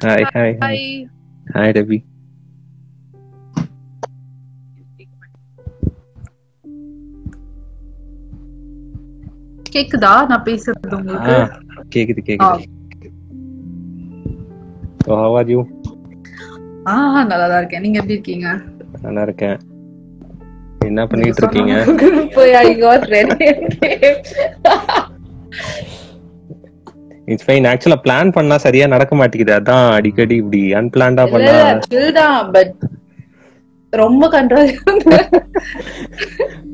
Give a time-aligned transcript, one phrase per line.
[0.00, 0.84] Hi hi hi hi
[1.46, 1.98] hi Ravi
[9.70, 11.34] கேக்குதா நான் பேசுறது ஆ உங்களுக்கு
[11.88, 12.64] கேக்குது கேக்குது
[15.02, 15.60] ஸோ ஹவ் ஆர் யூ
[16.86, 18.48] ஆ நல்லா தான் இருக்கேன் நீங்க எப்படி இருக்கீங்க
[19.02, 19.58] நல்லா இருக்கேன்
[20.80, 21.74] என்ன பண்ணிட்டு இருக்கீங்க
[22.34, 23.48] போய் I got ready
[27.30, 29.52] it's fine ஆக்சுவலா பிளான் பண்ணா சரியா நடக்க மாட்டேங்குது.
[29.58, 32.72] அதான் அடிக்கடி இப்படி அன்பிளான்டா பண்ணா இல்ல chill தான் பட்
[33.92, 34.68] ரொம்ப control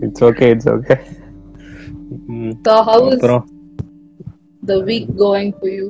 [0.05, 0.97] it's okay it's okay
[2.99, 3.45] is அப்புறம்?
[4.63, 5.87] the week going for you?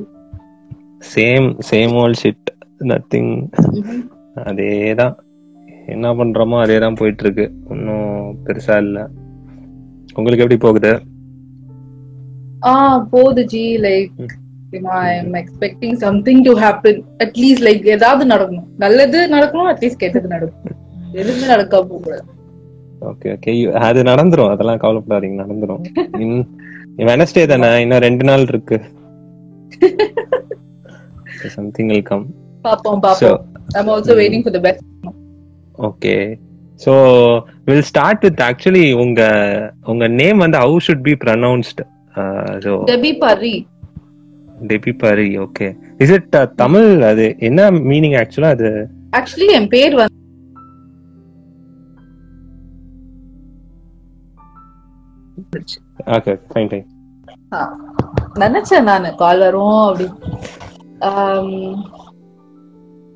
[1.11, 3.99] Same same all shit Mhm.
[4.43, 5.15] அதேதான்.
[5.89, 8.09] என்ன பண்றோமோ அதே தான் போயிட்டு இருக்கு ஒன்றும்
[8.45, 8.99] பெருசா இல்ல.
[10.17, 10.93] உங்களுக்கு எப்படி போகுது?
[12.67, 12.73] ஆ
[13.13, 14.21] போகுது G like
[15.41, 18.69] expecting something to happen at least like ஏதாவது நடக்கணும்.
[18.85, 20.79] நல்லது நடக்கணும் அட்லீஸ்ட் கெட்டது நடக்கணும்.
[21.21, 22.25] எதுவுமே நடக்காம போகக்கூடாது
[23.11, 23.53] ஓகே ஓகே
[23.89, 24.53] அது நடந்துரும்.
[24.55, 25.83] அதெல்லாம் கவலைப்படாதீங்க நடந்துரும்.
[27.11, 27.69] வெனஸ்டே தானே?
[27.85, 28.77] இன்னும் ரெண்டு நாள் இருக்கு.
[31.57, 32.27] சம்திங் வில் கம்
[32.67, 33.41] பாப்போம் பாப்போம்.
[33.79, 34.85] I'm also waiting for the best
[35.89, 36.15] okay
[36.85, 36.93] so
[37.69, 39.21] will start with actually உங்க
[39.93, 41.81] உங்க நேம் வந்து how should be pronounced
[42.65, 43.55] so Debye பரி
[44.69, 45.67] டெபி பரி ஓகே
[45.99, 48.71] இஸ் இட் தமிழ் அது என்ன மீனிங் ஆக்சுவலா அது?
[49.17, 50.15] ஆக்சுவலி என் பேர் வந்து
[56.17, 56.87] ஓகே ஃபைன் ஃபைன்
[58.39, 60.07] நினைச்சேன் நானு கால் வரும் அப்படி.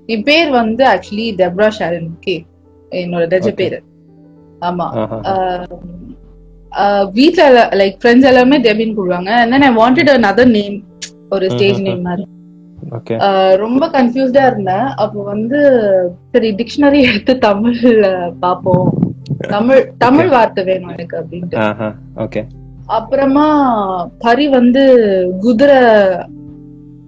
[0.09, 2.37] என் பேர் வந்து ஆக்சுவலி டெப்ரா ஷாரன் கே
[2.93, 3.55] என்னோட Okay.
[3.61, 3.78] பேரு.
[4.61, 4.87] ஆமா.
[7.15, 7.43] வீட்ல
[7.81, 9.31] லைக் ஃப்ரெண்ட்ஸ் எல்லாமே டெபின்னு கூப்பிடுவாங்க.
[9.43, 10.78] And then I wanted another name
[11.31, 11.81] ஒரு ஸ்டேஜ்.
[11.81, 12.27] நேம் மாதிரி.
[13.57, 14.87] ரொம்ப கன்ஃபியூஸ்டா இருந்தேன்.
[15.05, 15.61] அப்போ வந்து
[16.33, 18.89] சரி டிக்ஷனரி எடுத்து தமிழ்ல பாப்போம்
[19.49, 21.55] தமிழ் தமிழ் வார்த்தை வேணும் எனக்கு அப்படின்ட்டு.
[22.87, 23.47] அப்புறமா
[24.19, 24.85] பரி வந்து
[25.41, 25.77] குதிரை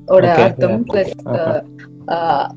[0.06, 0.84] ஓட அர்த்தம்.
[0.87, 1.62] பிளஸ்.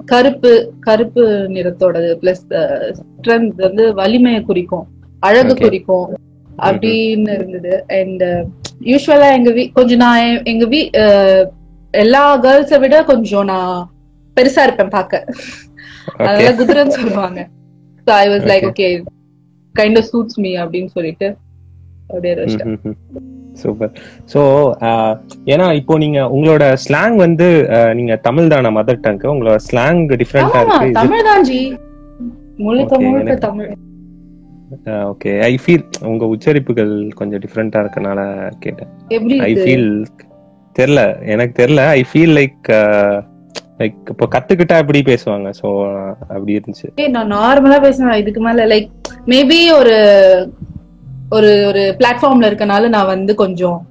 [0.06, 2.12] கருப்பு கருப்பு நிறத்தோடது.
[2.22, 4.88] பிளஸ் ஸ்ட்ரென்த் வந்து வலிமையை குறிக்கும்.
[5.20, 5.54] அழகு.
[5.56, 6.14] குறிக்கும்.
[6.66, 7.72] அப்படின்னு இருந்தது.
[7.98, 8.24] அண்ட்
[8.86, 11.44] யூஸ்வலா எங்க வீ கொஞ்சம் நான் எங்க வீ அஹ்,
[11.94, 13.76] எல்லா கேர்ள்ஸை விட கொஞ்சம் நான்
[14.38, 15.24] பெருசா இருப்பேன் பார்க்க.
[16.22, 17.40] அதனால குதிரைன்னு சொல்லுவாங்க.
[18.08, 18.68] So I was like.
[18.70, 18.90] Okay
[19.76, 21.28] kind of suits me அப்படின்னு சொல்லிட்டு
[22.10, 22.34] அப்படியே
[23.56, 23.92] சூப்பர்
[24.32, 24.42] சோ
[25.48, 27.48] ஏன்னா இப்போ நீங்க உங்களோட ஸ்லாங் வந்து
[27.94, 30.88] நீங்க தமிழ் தான மதர் டங்க் உங்களோட ஸ்லாங் டிஃப்ரெண்டா இருக்கு.
[30.98, 31.60] தமிழ் தான் ஜி.
[32.58, 33.70] முழுக்க முழுக்க தமிழ்.
[35.12, 38.20] ஓகே ஐ ஃபீல் உங்க உச்சரிப்புகள் கொஞ்சம் டிஃப்ரெண்டா இருக்கனால
[38.60, 38.90] கேட்டேன்.
[39.10, 40.06] எப்படி ஐ ஃபீல்
[40.80, 41.02] தெரியல
[41.34, 42.70] எனக்கு தெரியல ஐ ஃபீல் லைக்
[43.80, 45.50] லைக் இப்போ கத்துக்கிட்டா எப்படி பேசுவாங்க?
[45.62, 45.68] சோ
[46.20, 47.10] அப்படி இருந்துச்சு.
[47.10, 48.14] நான் நார்மலா பேசுவேன்.
[48.14, 48.90] இதுக்கு மேல லைக்
[49.28, 49.96] மேபி ஒரு
[51.30, 53.88] ஒரு ஒரு பிளாட்ஃபார்ம்ல இருக்கனால நான் வந்து கொஞ்சம்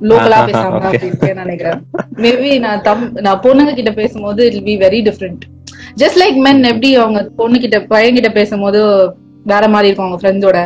[0.00, 0.80] லோக்கலா பேசாம.
[0.90, 1.82] அப்படின்னு நினைக்கிறேன்.
[2.24, 5.44] மேபி நான் தம் நான் பொண்ணுங்க கிட்ட பேசும்போது it be very different
[6.02, 8.80] just like men எப்படி அவங்க பொண்ணு கிட்ட பையன் கிட்ட பேசும்போது
[9.52, 10.60] வேற மாதிரி இருக்கும் அவங்க ஃப்ரெண்ட்ஸோட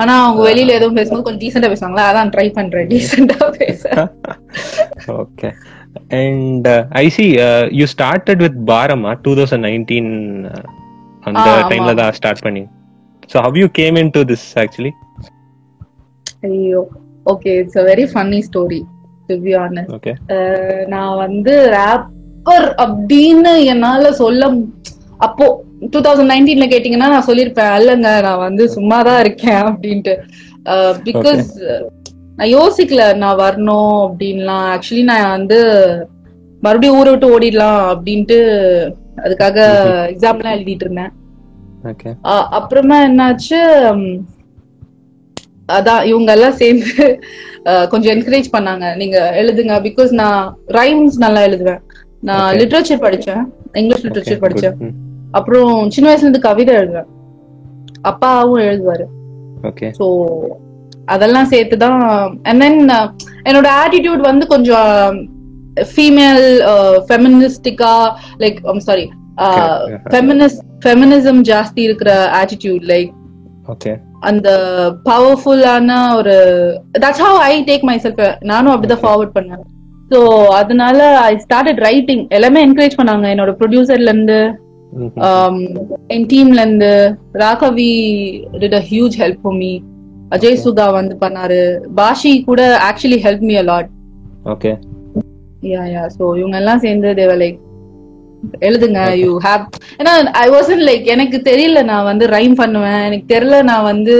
[0.00, 2.06] ஆனா அவங்க வெளியில எதுவும் பேசும்போது கொஞ்சம் டீசெண்டா பேசுவாங்களா?
[2.10, 2.88] அதான் ட்ரை பண்றேன்.
[2.90, 3.82] டீசெண்டா பேச.
[5.22, 5.48] Okay
[6.20, 6.66] and
[7.02, 7.26] I see
[7.78, 10.10] you started with பாரமா டூ தௌசண்ட் நைன்டீன்
[11.28, 11.46] அந்த.
[11.70, 12.64] டைம்ல தான் ஸ்டார்ட் பண்ணி.
[13.32, 14.92] So how you came in to this actually
[16.50, 16.82] ஐயோ
[17.26, 18.80] okay it's a very funny story
[19.28, 20.08] to be honest
[20.94, 24.50] நான் வந்து ரேப்பர் அப்படின்னு என்னால சொல்ல
[25.20, 25.46] அப்போ
[25.80, 30.14] டூ தௌசண்ட் நைன்டீன்ல கேட்டீங்கன்னா நான் சொல்லியிருப்பேன் அல்லங்க நான் வந்து சும்மா தான் இருக்கேன் அப்படின்ட்டு.
[31.06, 31.44] பிகாஸ்
[32.36, 34.64] நான் யோசிக்கல நான் வரணும் அப்படின்லாம்.
[34.72, 35.58] ஆக்சுவலி நான் வந்து
[36.60, 38.38] மறுபடியும் ஊரை விட்டு ஓடிடலாம் அப்படின்ட்டு
[39.24, 39.58] அதுக்காக
[40.12, 41.12] எக்ஸாம்லாம் எழுதிட்டு இருந்தேன்.
[41.84, 43.60] ஓகே அ- அப்புறமா என்னாச்சு
[45.72, 47.20] அதான் இவங்க எல்லாம் சேர்ந்து
[47.88, 48.96] கொஞ்சம் என்கரேஜ் பண்ணாங்க.
[48.96, 51.80] நீங்க எழுதுங்க பிகாஸ் நான் ரைம்ஸ் நல்லா எழுதுவேன்.
[52.20, 52.54] நான்.
[52.56, 53.42] லிட்ரேச்சர் படிச்சேன்
[53.72, 54.76] இங்கிலீஷ் லிட்ரேச்சர் படிச்சேன்.
[55.38, 57.08] அப்புறம் சின்ன வயசுல இருந்து கவிதை எழுதுவேன்.
[58.10, 59.06] அப்பாவும் எழுதுவாரு.
[59.70, 60.06] ஓகே ஸோ
[61.14, 62.00] அதெல்லாம் சேர்த்து தான்
[62.48, 62.80] அண்ட் தென்
[63.48, 65.16] என்னோட ஆட்டிடியூட் வந்து கொஞ்சம்
[65.92, 66.44] ஃபீமேல்
[67.08, 67.92] ஃபெமினிஸ்டிக்கா
[68.42, 69.06] லைக் சாரி
[70.14, 72.10] ஃபெமினிஸ்ட் ஃபெமினிசம் ஜாஸ்தி இருக்கிற
[72.40, 73.10] ஆட்டிடியூட் லைக்
[73.72, 73.92] ஓகே
[74.28, 74.48] அந்த
[75.08, 76.34] பவர்ஃபுல்லான ஒரு
[77.02, 79.02] that's how I take myself நானும் அப்படிதான்.
[79.04, 79.64] ஃபார்வர்ட் பண்ணேன்
[80.10, 80.18] ஸோ
[80.60, 80.98] அதனால
[81.30, 83.26] ஐ ஸ்டார்டட் ரைட்டிங் எல்லாமே என்கரேஜ் பண்ணாங்க.
[83.34, 84.38] என்னோட ப்ரொடியூசர்ல இருந்து
[86.14, 86.92] என் டீம்ல இருந்து
[87.42, 87.92] Raghavi
[88.62, 89.72] did a huge help for me
[90.34, 90.56] Ajay.
[90.64, 91.60] Sudha வந்து பண்ணாரு.
[91.98, 93.90] பாஷி கூட actually help me a lot
[94.52, 94.72] okay
[95.74, 97.58] yeah yeah so இவங்க எல்லாம் சேர்ந்து தேவ லைக்
[98.68, 99.00] எழுதுங்க.
[99.22, 99.62] யூ ஹேவ்
[100.00, 100.12] ஏன்னா
[100.44, 103.02] ஐ வாசன் லைக் எனக்கு தெரியல நான் வந்து ரைம் பண்ணுவேன்.
[103.08, 104.16] எனக்கு தெரியல நான் வந்து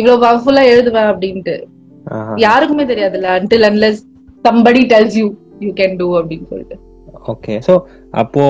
[0.00, 1.56] இவ்வளவு பவர்ஃபுல்லா எழுதுவேன் அப்படின்ட்டு.
[2.44, 3.98] யாருக்குமே தெரியாதுல்ல until unless
[4.44, 5.26] somebody tells you
[5.64, 6.76] you can do அப்படின்னு சொல்லிட்டு.
[7.32, 7.74] ஓகே சோ
[8.20, 8.42] அப்போ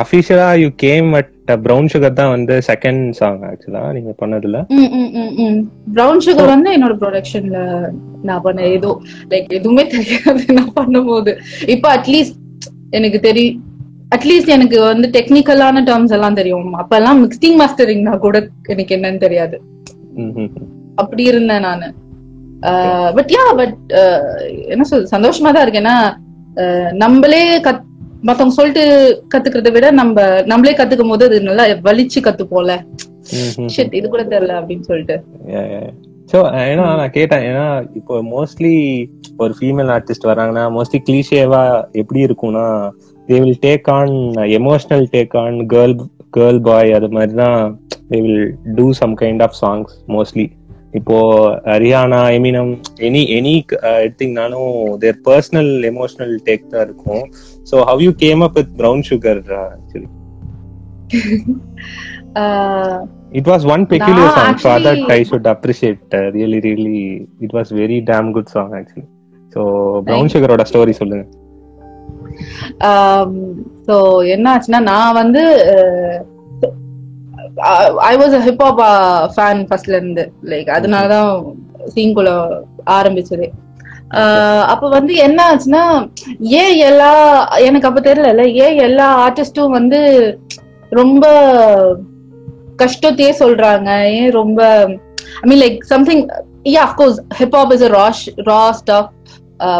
[0.00, 1.30] அபிஷியலா you came at
[1.66, 4.58] Brown Sugar தான் வந்து செகண்ட் சாங் ஆக்சுவலா நீங்க பண்ணதுல.
[5.96, 7.60] ப்ரௌன் சுகர் வந்து என்னோட ப்ரொடக்ஷன்ல
[8.28, 8.90] நான் பண்ண ஏதோ
[9.32, 11.32] லைக் எதுவுமே தெரியாது நான் பண்ணும்போது.
[11.74, 12.38] இப்போ அட்லீஸ்ட்
[12.98, 13.62] எனக்கு தெரியும்
[14.16, 16.68] அட்லீஸ்ட் எனக்கு வந்து டெக்னிக்கலான டேர்ம்ஸ் எல்லாம் தெரியும்.
[16.82, 18.36] அப்பெல்லாம் மிக்சிங் மாஸ்டரிங்னா கூட
[18.74, 19.56] எனக்கு என்னன்னு தெரியாது.
[21.02, 21.88] அப்படி இருந்தேன் நானு.
[23.16, 23.80] பட் யா பட்
[24.74, 25.96] என்ன சொல் சந்தோஷமா தான் இருக்கு ஏன்னா
[27.02, 27.84] நம்மளே கத்
[28.26, 28.84] மத்தவங்க சொல்லிட்டு
[29.32, 32.74] கத்துக்கிறத விட நம்ம நம்மளே கத்துக்கும் போது அது நல்லா வலிச்சு கத்துப்போம்ல
[33.98, 35.16] இது கூட தெரியல அப்படின்னு சொல்லிட்டு.
[36.30, 36.38] சோ
[36.68, 37.66] ஏன்னா நான் கேட்டேன் ஏன்னா
[37.98, 38.74] இப்போ மோஸ்ட்லி
[39.42, 41.62] ஒரு ஃபீமேல் ஆர்டிஸ்ட் வராங்கன்னா மோஸ்ட்லி கிளீஷேவா
[42.02, 42.66] எப்படி இருக்கும்னா
[43.28, 44.14] they will take on
[44.58, 45.94] emotional take on girl
[46.36, 47.60] girl boy அது மாதிரி தான்
[48.10, 48.46] they will
[48.78, 50.46] do some kind of songs mostly
[50.98, 51.16] இப்போ
[51.82, 52.72] ரியானா எமினம்
[53.06, 53.54] எனி எனி
[54.02, 54.70] எடுத்தீங்கனாலும்
[55.02, 57.24] தேர் பர்சனல் எமோஷனல் டேக் தான் இருக்கும்.
[57.70, 60.08] So how you came up with Brown Sugar actually
[62.40, 63.02] ah
[63.32, 66.02] It was one peculiar நான் song, so that actually- I should appreciate.
[66.14, 66.98] Uh, really, really,
[67.40, 69.06] it was very damn good song actually.
[69.52, 69.60] So
[70.02, 71.24] Brown Thank Sugar ஓட story சொல்லுங்க.
[73.86, 73.94] So
[74.26, 75.42] என்ன ஆச்சுன்னா நான் வந்து
[78.02, 78.80] I was a hip hop
[79.34, 81.30] fan ஃபர்ஸ்ட்ல இருந்து like அதனாலதான்
[81.86, 82.30] சீங்குள்ள
[82.90, 83.48] ஆரம்பிச்சது
[84.66, 87.12] அப்ப வந்து என்ன ஆச்சுன்னா ஏன் எல்லா
[87.58, 90.00] எனக்கு அப்ப தெரியல ஏன் எல்லா ஆர்டிஸ்டும் வந்து
[90.90, 91.26] ரொம்ப
[92.82, 94.04] கஷ்டத்தையே சொல்றாங்க.
[94.04, 94.88] ஏன் ரொம்ப
[95.42, 96.26] I mean like something
[96.64, 99.08] yeah of course hip hop is a rash raw stuff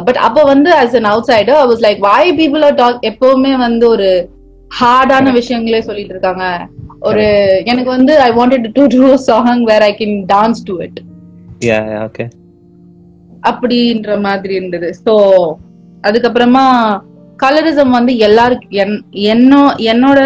[0.05, 3.88] but அப்ப வந்து as an outsider I was like why people are talk எப்பவுமே வந்து
[3.88, 4.31] ஒரு
[4.81, 6.67] ஹார்டான விஷயங்களே சொல்லிட்டு இருக்காங்க.
[7.00, 7.25] ஒரு
[7.64, 10.99] எனக்கு வந்து I wanted to do song where I can dance to it
[11.61, 12.29] yeah, okay.
[13.46, 15.14] அப்படின்ற மாதிரி இருந்தது ஸோ
[16.04, 16.64] அதுக்கப்புறமா
[17.38, 18.94] கலரிசம் வந்து எல்லாருக்கும் என்
[19.32, 19.60] என்னோ
[19.93, 20.20] என்னோட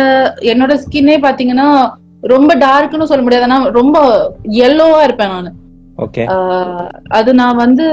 [0.52, 1.68] என்னோட ஸ்கின்னே பாத்தீங்கன்னா
[2.34, 3.98] ரொம்ப டார்க்னு சொல்ல முடியாது ஆனா ரொம்ப
[4.66, 5.56] எல்லோவா இருப்பேன் நான்.
[7.10, 7.86] அது நான் வந்து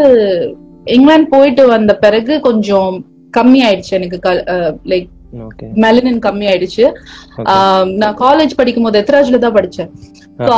[0.87, 2.91] இங்கிலாந்து போயிட்டு வந்த பிறகு கொஞ்சம்
[3.33, 4.17] கம்மி ஆயிடுச்சு எனக்கு
[4.91, 5.07] லைக்.
[5.83, 6.85] மெலனின் கம்மி ஆயிடுச்சு
[8.01, 9.89] நான் காலேஜ் படிக்கும் போது எத்ராஜ்ல தான் படிச்சேன்.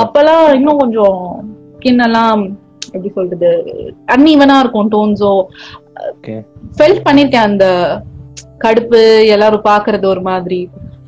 [0.02, 1.18] அப்பெல்லாம் இன்னும் கொஞ்சம்
[1.74, 2.42] ஸ்கின் எல்லாம்
[2.94, 3.50] எப்படி சொல்றது
[4.16, 5.32] அன்இவனா இருக்கும் டோன்ஸோ.
[6.78, 7.66] ஃபெல்ட் பண்ணிருக்கேன் அந்த
[8.66, 9.02] கடுப்பு
[9.36, 10.62] எல்லாரும் பாக்குறது ஒரு மாதிரி.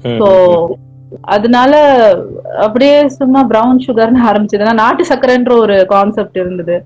[0.10, 0.22] ம்,
[1.36, 1.74] அதனால
[2.66, 4.64] அப்படியே சும்மா பிரவுன் சுகர்னு ஆரம்பிச்சது.
[4.66, 6.78] ஏன்னா நாட்டு சக்கரைன்ற ஒரு கான்செப்ட் இருந்தது.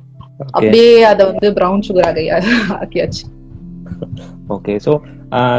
[0.55, 2.21] அப்படியே அத வந்து பிரவுன் சுகர் ஆக
[2.79, 3.23] ஆக்கியாச்சு.
[4.55, 4.93] ஓகே ஸோ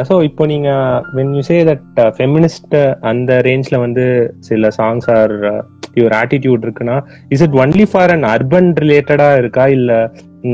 [0.09, 0.69] ஸோ இப்போ நீங்க
[1.17, 2.75] when you say that feminist
[3.11, 4.05] அந்த ரேஞ்ச்ல வந்து
[4.49, 5.35] சில சாங்ஸ் ஆர்
[5.99, 6.97] யுவர் ஆட்டிடியூட் இருக்குன்னா
[7.35, 9.67] is it only for an urban ரிலேட்டடா இருக்கா?
[9.77, 9.93] இல்ல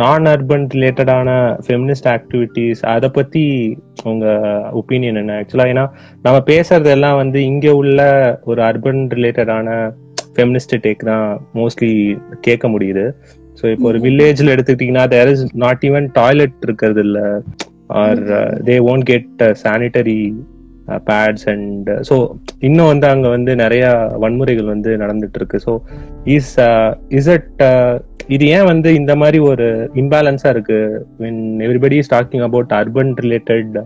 [0.00, 1.30] நான் அர்பன் ரிலேட்டடான
[1.66, 3.42] ஃபெமினிஸ்ட் ஆக்டிவிட்டிஸ் அதை பத்தி
[4.04, 4.26] உங்க
[4.80, 5.32] ஒப்பீனியன் என்ன?
[5.40, 5.84] ஆக்சுவலா ஏன்னா
[6.22, 8.00] நம்ம பேசுறது எல்லாம் வந்து இங்க உள்ள
[8.44, 9.68] ஒரு அர்பன் ரிலேட்டடான
[10.36, 11.92] ஃபெமினிஸ்ட் டேக் தான் மோஸ்ட்லி
[12.40, 13.04] கேட்க முடியுது.
[13.58, 13.98] ஸோ இப்போ ஒரு.
[14.06, 17.18] வில்லேஜ்ல எடுத்துக்கிட்டீங்கன்னா there is not even toilet இருக்கிறது இல்ல.
[18.00, 18.22] Are
[18.68, 20.18] they won't get sanitary
[21.04, 22.16] pads and so
[22.60, 23.84] இன்னும் வந்து அங்கே வந்து நிறைய
[24.18, 25.74] வன்முறைகள் வந்து நடந்துட்டு இருக்கு ஸோ
[26.24, 26.52] இஸ்
[27.08, 27.62] இஸ் அட்
[28.28, 30.78] இது ஏன் வந்து இந்த மாதிரி ஒரு இம்பேலன்ஸா இருக்கு
[31.18, 33.78] when everybody is talking about urban related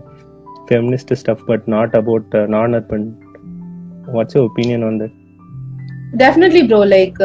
[0.69, 3.07] feminist stuff but not about non urban
[4.07, 5.07] what's opinion வந்து
[6.17, 7.19] டெஃபினெட்லி ப்ரோ லைக்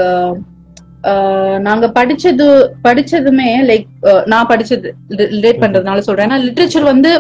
[1.59, 2.47] நாங்க படிச்சது
[2.85, 3.87] படிச்சதுமே லைக்
[4.27, 4.89] நான் படிச்சது
[5.35, 7.11] ரிலேட் பண்றதுனால சொல்றேன் ஏன்னா லிட்ரேச்சர் வந்து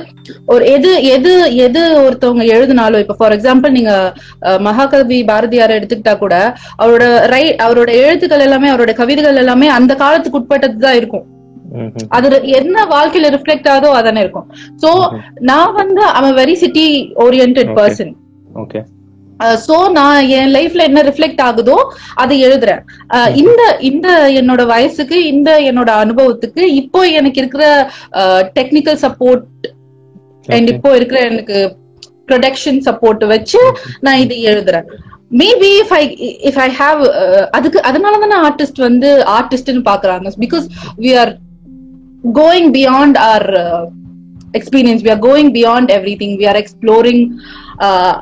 [0.46, 1.32] ஒரு எது எது
[1.66, 3.92] எது ஒருத்தவங்க எழுதினாலும் இப்ப ஃபார் எக்ஸாம்பிள் நீங்க
[4.60, 6.36] மகாகவி பாரதியார் எடுத்துக்கிட்டா கூட
[6.78, 11.26] அவரோட ரை அவரோட எழுத்துக்கள் எல்லாமே அவரோட கவிதைகள் எல்லாமே அந்த காலத்துக்கு உட்பட்டது தான் இருக்கும்.
[12.08, 12.26] அது
[12.58, 14.48] என்ன வாழ்க்கையில ரிஃப்ளெக்ட் ஆகுதோ அதானே இருக்கும்
[14.82, 14.90] சோ.
[15.50, 16.86] நான் வந்து அவன் very city
[17.26, 17.60] orient.
[17.78, 18.12] Person
[18.62, 18.82] okay
[19.66, 21.76] so நான் என் லைஃப்ல என்ன ரிஃப்ளெக்ட் ஆகுதோ
[22.22, 22.82] அதை எழுதுறேன்.
[23.42, 24.08] இந்த இந்த
[24.40, 27.64] என்னோட வயசுக்கு இந்த என்னோட அனுபவத்துக்கு இப்போ எனக்கு இருக்கிற
[28.58, 29.46] டெக்னிக்கல் சப்போர்ட்
[30.56, 30.70] அண்ட்.
[30.74, 31.56] இப்போ இருக்கிற எனக்கு
[32.30, 33.62] ப்ரொடக்ஷன் சப்போர்ட் வச்சு
[34.06, 34.86] நான் இது எழுதுறேன்.
[35.40, 36.02] Maybe if I
[36.48, 37.00] if I have
[37.58, 40.32] அதுக்கு அதனால தானே ஆர்டிஸ்ட் வந்து ஆர்டிஸ்ட்னு பாக்குறாங்க.
[40.44, 40.66] Because
[41.04, 41.32] we are
[42.40, 43.46] going beyond our
[44.58, 45.90] experience we are going beyond
[46.22, 47.22] everything we are exploring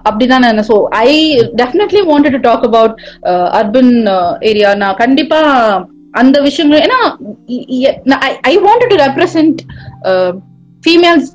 [0.09, 0.77] அப்படிதான் நான் so
[1.07, 1.11] I
[1.61, 2.95] definitely wanted to talk about
[3.61, 3.93] urban
[4.51, 5.41] area நான் கண்டிப்பா
[6.21, 7.01] அந்த விஷயங்கள் ஏன்னா
[8.53, 9.61] I wanted to represent
[10.85, 11.29] females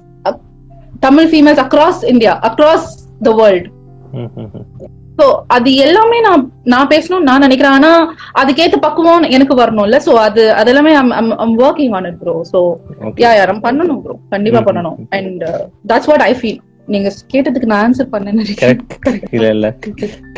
[1.07, 2.89] Tamil females across India across
[3.27, 3.67] the world.
[5.19, 6.41] So அது எல்லாமே நான்
[6.71, 7.75] நான் பேசணும் நான் நினைக்கிறேன்.
[7.77, 7.91] ஆனா
[8.41, 10.93] அதுக்கேத்த பக்குவம் எனக்கு வரணும்ல சோ அது அது எல்லாமே
[11.67, 12.35] working on bro
[13.07, 13.21] Okay.
[13.23, 14.97] Yeah yeah நம்ம பண்ணணும் ப்ரோ கண்டிப்பா பண்ணணும்.
[15.17, 15.43] And
[15.91, 18.81] that's what I feel நீங்க கேட்டதுக்கு நான் ஆன்சர் நினைக்கிறேன்.
[19.31, 19.67] இல்ல இல்ல.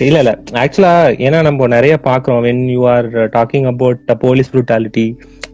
[0.02, 0.32] இல்ல இல்ல.
[0.62, 0.94] ஆக்சுவலா
[1.26, 5.06] ஏன்னா நம்ம நிறைய பாக்குறோம் when you are talking about police brutality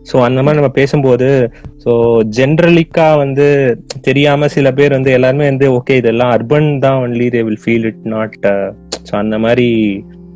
[0.10, 1.28] so அந்த மாதிரி நம்ம பேசும்போது
[1.84, 1.92] சோ
[2.38, 3.48] ஜென்ரலிக்கா வந்து
[4.02, 8.04] தெரியாம சில பேர் வந்து எல்லாருமே வந்து ஓகே இதெல்லாம் அர்பன் தான் only they will feel it
[8.14, 8.36] not
[9.10, 9.68] so அந்த மாதிரி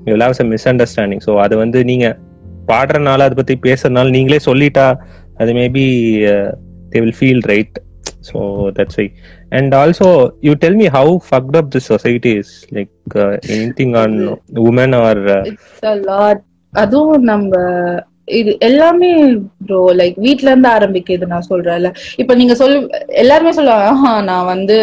[0.07, 2.07] you have some misunderstanding so அது வந்து நீங்க
[2.67, 4.87] பாடுறனால அதை பத்தி பேசுறதுனால நீங்களே சொல்லிட்டா
[5.35, 5.85] அது maybe
[6.89, 7.77] they will feel right
[8.21, 8.37] so
[8.71, 9.07] that's why
[9.51, 10.09] and also
[10.47, 13.17] you tell me how fucked up this society is like
[13.55, 14.17] anything on
[14.67, 16.37] women or it's a lot.
[16.73, 17.51] அதுவும் நம்ம
[18.39, 19.09] இது எல்லாமே
[19.67, 21.89] ப்ரோ லைக் வீட்ல இருந்து ஆரம்பிக்குது நான் சொல்றேன்ல.
[22.21, 22.75] இப்ப நீங்க சொல்
[23.23, 24.77] எல்லாருமே சொல்லுவாங்க நான் வந்து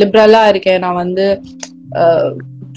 [0.00, 0.82] லிபரலா இருக்கேன்.
[0.84, 1.26] நான் வந்து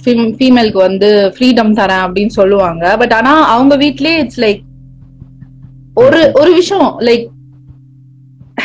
[0.03, 2.85] ஃபீமேலுக்கு வந்து ஃப்ரீடம் தரேன் அப்படின்னு சொல்லுவாங்க.
[3.01, 4.63] பட் ஆனா அவங்க வீட்லயே இட்ஸ் லைக்
[6.03, 7.25] ஒரு ஒரு விஷயம் like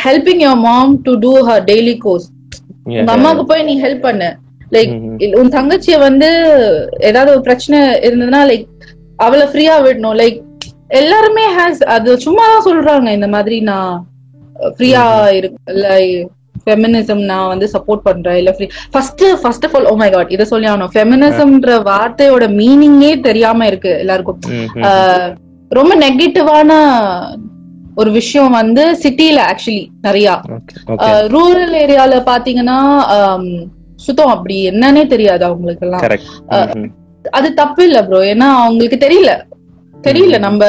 [0.05, 2.27] helping your mom to do her daily chores
[2.85, 4.29] உங்க அம்மாவுக்கு போய் நீ ஹெல்ப் பண்ணு.
[4.71, 4.93] லைக்
[5.39, 6.29] உன் தங்கச்சிய வந்து
[6.99, 8.67] ஏதாவது ஒரு பிரச்சனை இருந்ததுன்னா லைக்
[9.17, 10.17] அவளை ஃப்ரீயா விடணும்.
[10.21, 10.37] லைக்
[10.99, 13.95] எல்லாருமே ஹேஸ் அது சும்மா தான் சொல்றாங்க இந்த மாதிரி நான்
[14.75, 15.87] ஃப்ரீயா இருக்கு இல்ல
[16.63, 20.45] ஃபெமினிசம் நான் வந்து சப்போர்ட் பண்றேன் இல்ல free first first of all oh my god இதை
[20.45, 20.91] சொல்லி ஆகணும்.
[20.95, 24.39] ஃபெமினிசம்ன்ற வார்த்தையோட மீனிங்கே தெரியாம இருக்கு எல்லாருக்கும்.
[24.87, 25.29] ஆஹ்
[25.71, 26.71] ரொம்ப நெகட்டிவான
[27.99, 30.27] ஒரு விஷயம் வந்து சிட்டில ஆக்சுவலி நிறைய.
[31.35, 32.77] ரூரல் ஏரியால பாத்தீங்கன்னா
[34.05, 36.89] சுத்தம் அப்படி என்னன்னே தெரியாது அவங்களுக்கு எல்லாம்
[37.39, 39.31] அது தப்பு இல்ல ப்ரோ ஏன்னா அவங்களுக்கு தெரியல.
[40.03, 40.35] தெரியல.
[40.45, 40.61] நம்ம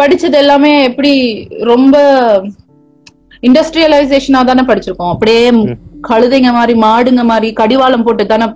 [0.00, 1.12] படிச்சது எல்லாமே எப்படி
[1.70, 1.96] ரொம்ப
[3.42, 5.12] இண்டஸ்ட்ரியலைசேஷனா தானே படிச்சிருக்கோம்.
[5.14, 5.44] அப்படியே.
[6.08, 8.46] கழுதைங்க மாதிரி மாடுங்க மாதிரி கடிவாளம் போட்டு தானே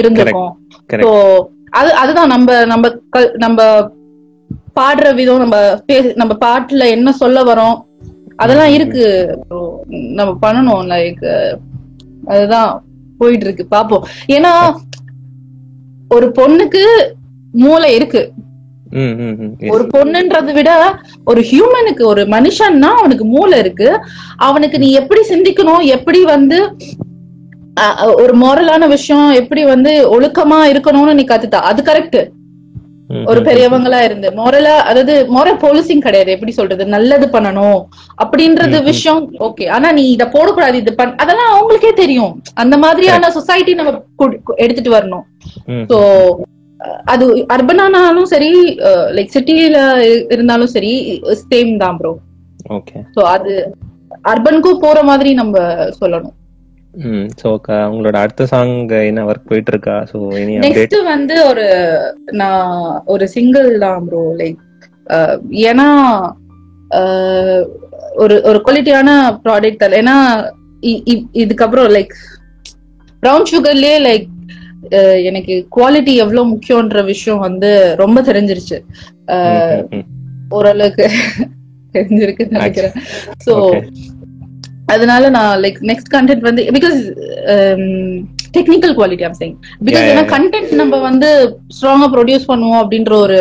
[0.00, 0.52] இருந்திருக்கோம்.
[1.78, 2.90] அது அதுதான் நம்ம நம்ம
[3.44, 3.60] நம்ம
[4.80, 5.56] பாடுற விதம் நம்ம
[6.14, 7.76] நம்ம பாட்டுல என்ன சொல்ல வரோம்
[8.36, 8.68] அதெல்லாம்.
[8.68, 9.04] இருக்கு.
[9.90, 11.24] நம்ம பண்ணணும் லைக்
[12.26, 12.84] அதுதான்
[13.18, 14.52] போயிட்டு இருக்கு பாப்போம் ஏன்னா
[16.14, 16.82] ஒரு பொண்ணுக்கு
[17.52, 18.32] மூளை இருக்கு.
[19.68, 20.70] ஒரு பொண்ணுன்றதை விட
[21.24, 24.00] ஒரு ஹியூமனுக்கு ஒரு மனுஷன்னா அவனுக்கு மூளை இருக்கு
[24.36, 26.58] அவனுக்கு நீ எப்படி சிந்திக்கணும் எப்படி வந்து
[28.14, 32.18] ஒரு மோரலான விஷயம் எப்படி வந்து ஒழுக்கமா இருக்கணும்னு நீ கத்துத்தா அது கரெக்ட்
[33.30, 34.28] ஒரு பெரியவங்களா இருந்து.
[34.38, 36.30] மொரலா அதாவது மொரல் போலீசிங் கிடையாது.
[36.36, 36.84] எப்படி சொல்றது?
[36.94, 37.80] நல்லது பண்ணணும்.
[38.24, 38.78] அப்படின்றது.
[38.90, 39.20] விஷயம்.
[39.48, 42.34] ஓகே ஆனா நீ இத போடக்கூடாது இது பண் அதெல்லாம் அவங்களுக்கே தெரியும்.
[42.64, 43.92] அந்த மாதிரியான சொசைட்டி நம்ம
[44.64, 45.24] எடுத்துட்டு வரணும்.
[45.90, 45.98] சோ
[47.12, 48.50] அது அர்பனானாலும் சரி
[49.16, 49.78] லைக் சிட்டில
[50.34, 50.94] இருந்தாலும் சரி
[51.52, 52.12] சேம் தான் ப்ரோ
[52.78, 53.52] ஓகே சோ அது
[54.32, 55.56] அர்பனுக்கும் போற மாதிரி நம்ம
[56.00, 56.34] சொல்லணும்.
[56.96, 57.48] ம் சோ
[57.90, 61.66] உங்களோட அடுத்த சாங் என்ன ஒர்க் போயிட்டு இருக்கா சோ எனி நெக்ஸ்ட் வந்து ஒரு
[62.32, 64.60] நான் ஒரு சிங்கிள் தான் ப்ரோ லைக்
[65.50, 65.88] ஏன்னா
[68.14, 69.10] ஒரு ஒரு குவாலிட்டியான
[69.44, 70.16] ப்ராடக்ட் தர ஏன்னா
[71.34, 72.14] இதுக்கப்புறம் லைக்
[73.22, 74.26] ப்ரௌன் சுகர்லயே லைக்
[75.22, 78.78] எனக்கு குவாலிட்டி எவ்வளவு முக்கியம்ன்ற விஷயம் வந்து ரொம்ப தெரிஞ்சிருச்சு.
[80.48, 81.06] ஓரளவுக்கு
[81.94, 82.94] தெரிஞ்சிருக்குன்னு நினைக்கிறேன்.
[83.46, 83.54] சோ.
[84.86, 86.98] அதனால நான் லைக் நெக்ஸ்ட் கண்டென்ட் வந்து because
[88.56, 90.24] technical quality am saying because ஏன்னா.
[90.34, 91.30] கண்டென்ட் நம்ம வந்து
[91.76, 93.40] ஸ்ட்ராங்கா ப்ரொடியூஸ் பண்ணுவோம் அப்படின்ற ஒரு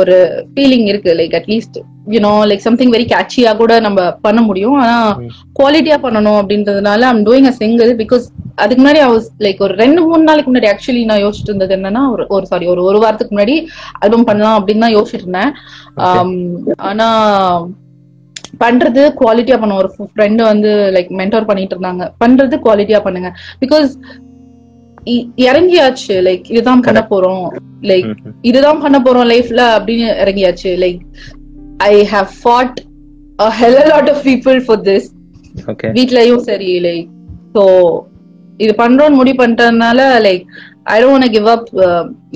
[0.00, 0.14] ஒரு
[0.52, 1.10] ஃபீலிங் இருக்கு.
[1.18, 1.78] Like at least
[2.12, 4.76] you know like something very கேட்சியா கூட நம்ம பண்ண முடியும்.
[4.82, 4.94] ஆனா.
[5.58, 8.24] குவாலிட்டியா பண்ணணும் அப்படின்றதுனால I'm doing a single because
[8.56, 12.24] அதுக்கு முன்னாடி was லைக் ஒரு ரெண்டு மூணு நாளைக்கு முன்னாடி ஆக்சுவலி நான் யோசிச்சுட்டு இருந்தது என்னன்னா ஒரு
[12.28, 13.54] ஒரு சாரி ஒரு ஒரு வாரத்துக்கு முன்னாடி
[14.02, 15.52] ஆல்பம் பண்ணலாம் அப்படின்னு தான் யோசிச்சுட்டு இருந்தேன்.
[16.90, 17.06] ஆனா
[18.62, 19.80] பண்றது குவாலிட்டியா பண்ணும்.
[19.82, 22.04] ஒரு ஃப்ரெண்டு வந்து லைக் மென்டோர் பண்ணிட்டு இருந்தாங்க.
[22.24, 23.30] பண்றது குவாலிட்டியா பண்ணுங்க.
[23.62, 23.90] பிகாஸ்
[25.48, 26.14] இறங்கியாச்சு.
[26.28, 27.46] லைக் இதுதான் பண்ண போறோம்.
[27.90, 28.10] லைக்.
[28.50, 30.72] இதுதான் பண்ண போறோம் லைஃப்ல அப்படின்னு இறங்கியாச்சு.
[30.84, 31.02] Like
[31.90, 32.78] I have fought
[33.44, 35.04] a lot of people for this.
[35.70, 37.08] Okay வீட்லயும் சரி லைக்
[37.54, 37.62] ஸோ
[38.64, 40.44] இது பண்றோம்னு முடிவு பண்ணிட்டதுனால like
[40.94, 41.66] I don't give up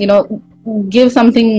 [0.01, 0.17] you know
[0.95, 1.53] give something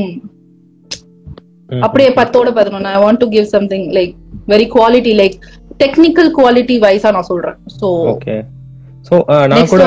[1.86, 2.92] அப்படியே பத்தோட பதினொன்னு.
[2.96, 4.14] I want to give something like
[4.52, 5.36] very quality like
[5.82, 7.58] technical quality வைஸா நான் சொல்றேன்.
[7.80, 8.36] சோ ஓகே
[9.08, 9.16] சோ
[9.52, 9.84] நான் கூட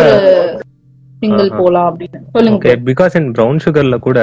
[1.22, 1.50] சிங்கிள்.
[1.60, 2.20] போலாம் அப்படின்னு.
[2.36, 4.20] சொல்லுங்க ஓகே பிகாஸ் இன் ப்ரௌன் சுகர்ல கூட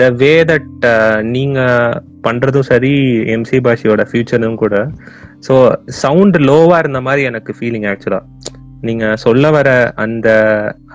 [0.00, 0.84] த வே தட்
[1.34, 1.60] நீங்க
[2.26, 2.92] பண்றதும் சரி
[3.34, 4.76] எம்சி பாஷியோட ஃபியூச்சரும் கூட
[5.46, 5.54] ஸோ
[6.02, 8.20] சவுண்ட் லோவா இருந்த மாதிரி எனக்கு ஃபீலிங் ஆக்சுவலா
[8.84, 9.68] நீங்க சொல்ல வர
[10.04, 10.28] அந்த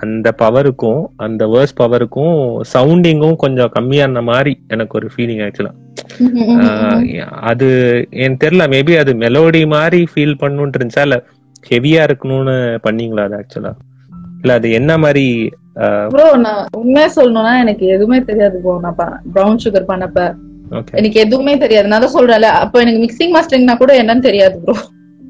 [0.02, 2.36] அந்த பவருக்கும் அந்த வேர்ஸ் பவருக்கும்
[2.72, 5.72] சவுண்டிங்கும் கொஞ்சம் கம்மியா இருந்த மாதிரி எனக்கு ஒரு ஃபீலிங் ஆக்சுவலா
[7.50, 7.68] அது
[8.20, 11.18] எனக்கு தெரியல மேபி அது மெலோடி மாதிரி ஃபீல் பண்ணுன்ட்டு இருந்துச்சா இல்ல
[11.66, 12.56] ஹெவியா இருக்கணும்னு
[12.86, 13.72] பண்ணீங்களா அது ஆக்சுவலா
[14.42, 15.26] இல்ல அது என்ன மாதிரி
[16.12, 18.96] ப்ரோ நான் உண்மையா சொல்லணும்னா எனக்கு எதுவுமே தெரியாது ப்ரோ நான்
[19.34, 20.20] ப்ரௌன் சுகர் பண்ணப்ப.
[20.98, 21.88] எனக்கு எதுவுமே தெரியாது.
[21.88, 24.74] நான் தான் சொல்றேன்ல அப்ப எனக்கு மிக்சிங் மாஸ்டரிங்னா கூட என்னன்னு தெரியாது ப்ரோ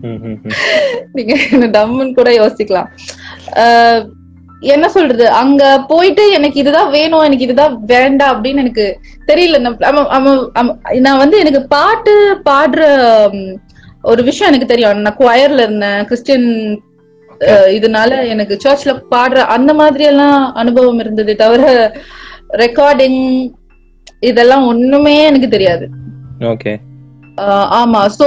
[1.16, 2.88] நீங்க என்ன டம்முன்னு கூட யோசிக்கலாம்.
[4.74, 5.24] என்ன சொல்றது?
[5.40, 8.86] அங்க போயிட்டு எனக்கு இதுதான் வேணும் எனக்கு இதுதான் வேண்டாம் அப்படின்னு எனக்கு
[9.30, 9.58] தெரியல.
[11.06, 12.14] நான் வந்து எனக்கு பாட்டு
[12.48, 12.80] பாடுற
[14.10, 15.04] ஒரு விஷயம் எனக்கு தெரியும்.
[15.06, 16.48] நான் குவயர்ல இருந்தேன் கிறிஸ்டியன்
[17.76, 21.64] இதனால எனக்கு சர்ச்ல பாடுற அந்த மாதிரி எல்லாம் அனுபவம் இருந்தது தவிர
[22.64, 23.22] ரெக்கார்டிங்
[24.30, 25.84] இதெல்லாம் ஒண்ணுமே எனக்கு தெரியாது.
[26.52, 26.72] ஓகே
[27.80, 28.02] ஆமா.
[28.18, 28.26] சோ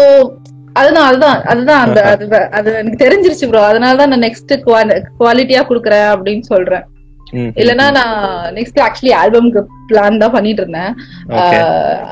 [0.76, 4.54] அதுதான் அதுதான் அதுதான் அந்த அது அது எனக்கு தெரிஞ்சிருச்சு ப்ரோ அதனால தான் நான் நெக்ஸ்ட்
[5.20, 6.86] குவாலிட்டியா குடுக்குறேன் அப்படின்னு சொல்றேன்.
[7.60, 8.16] இல்லனா நான்
[8.56, 10.92] நெக்ஸ்ட் ஆக்சுவலி ஆல்பம்க்கு பிளான் தான் பண்ணிட்டு இருந்தேன்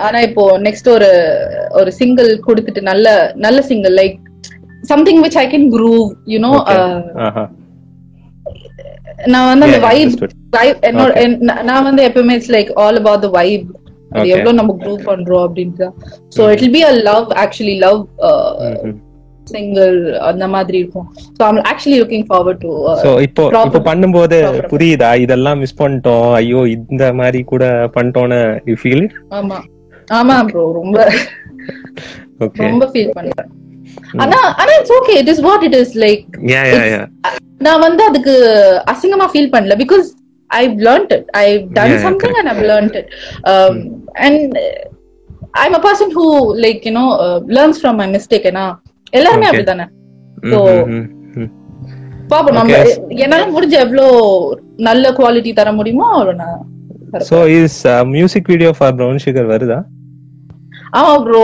[0.01, 1.09] ஆனா இப்போ நெக்ஸ்ட் ஒரு
[1.73, 3.07] ஒரு சிங்கிள் கொடுத்துட்டு நல்ல
[3.39, 4.17] நல்ல single like
[4.83, 6.51] something which I can groove you know
[9.27, 10.13] நான் வந்து அந்த வைப்.
[10.55, 13.67] வைப் என்னோட என்- நான் நான் வந்து எப்பவுமே it's like all about the vibe
[14.15, 14.29] அது.
[14.33, 15.87] எவ்வளவு நம்ம குரூவ் பண்றோம் அப்படின்ட்டு
[16.37, 18.01] so it be a love actually love.
[19.47, 19.95] Single
[20.29, 21.07] அந்த மாதிரி இருக்கும்.
[21.37, 22.71] So I'm actually looking forward to
[23.03, 24.37] so இப்போ இப்போ பண்ணும்போது.
[24.73, 25.09] புரியுதா?
[25.23, 26.27] இதெல்லாம் மிஸ் பண்ணிட்டோம்.
[26.39, 27.63] ஐயோ இந்த மாதிரி கூட
[27.95, 28.39] பண்ணிட்டோம்னு
[28.71, 29.05] யூ ஃபீல்
[29.39, 29.57] ஆமா.
[30.19, 30.97] ஆமா ப்ரோ ரொம்ப
[32.45, 33.49] ஓகே ரொம்ப ஃபீல் பண்றேன்
[34.23, 37.01] ஆனா ஆனா it's okay it is what it is like yeah yeah yeah
[37.65, 38.33] நான் வந்து அதுக்கு
[38.91, 39.75] அசிங்கமா ஃபீல் பண்ணல.
[39.83, 40.07] Because
[40.59, 41.45] I learned it I
[41.77, 43.09] done Yeah, something and I learned it
[44.27, 44.55] and
[45.63, 46.25] I'm a person who
[46.65, 47.05] like you know
[47.57, 48.65] learns from my mistake ஏன்னா
[49.19, 49.53] எல்லாருமே Okay.
[49.53, 49.87] அப்படிதானே?
[50.51, 50.59] So,
[52.31, 52.93] பாப்போம் நம்ம Okay.
[53.23, 54.11] என்னால முடிஞ்ச எவ்வளவு
[54.89, 56.61] நல்ல குவாலிட்டி தர முடியுமோ அவ்வளவு நான்.
[57.29, 57.79] So is
[58.15, 59.79] music video for Brown Sugar வருதா?
[60.99, 61.43] ஆமா ப்ரோ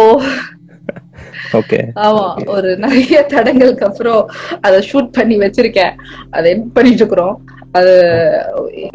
[1.59, 4.21] ஓகே ஆமா ஒரு நிறைய தடங்களுக்கு அப்புறம்
[4.67, 5.93] அத ஷூட் பண்ணி வச்சிருக்கேன்.
[6.35, 7.35] அதை எடிட் பண்ணிட்டு இருக்கிறோம்.
[7.77, 7.93] அது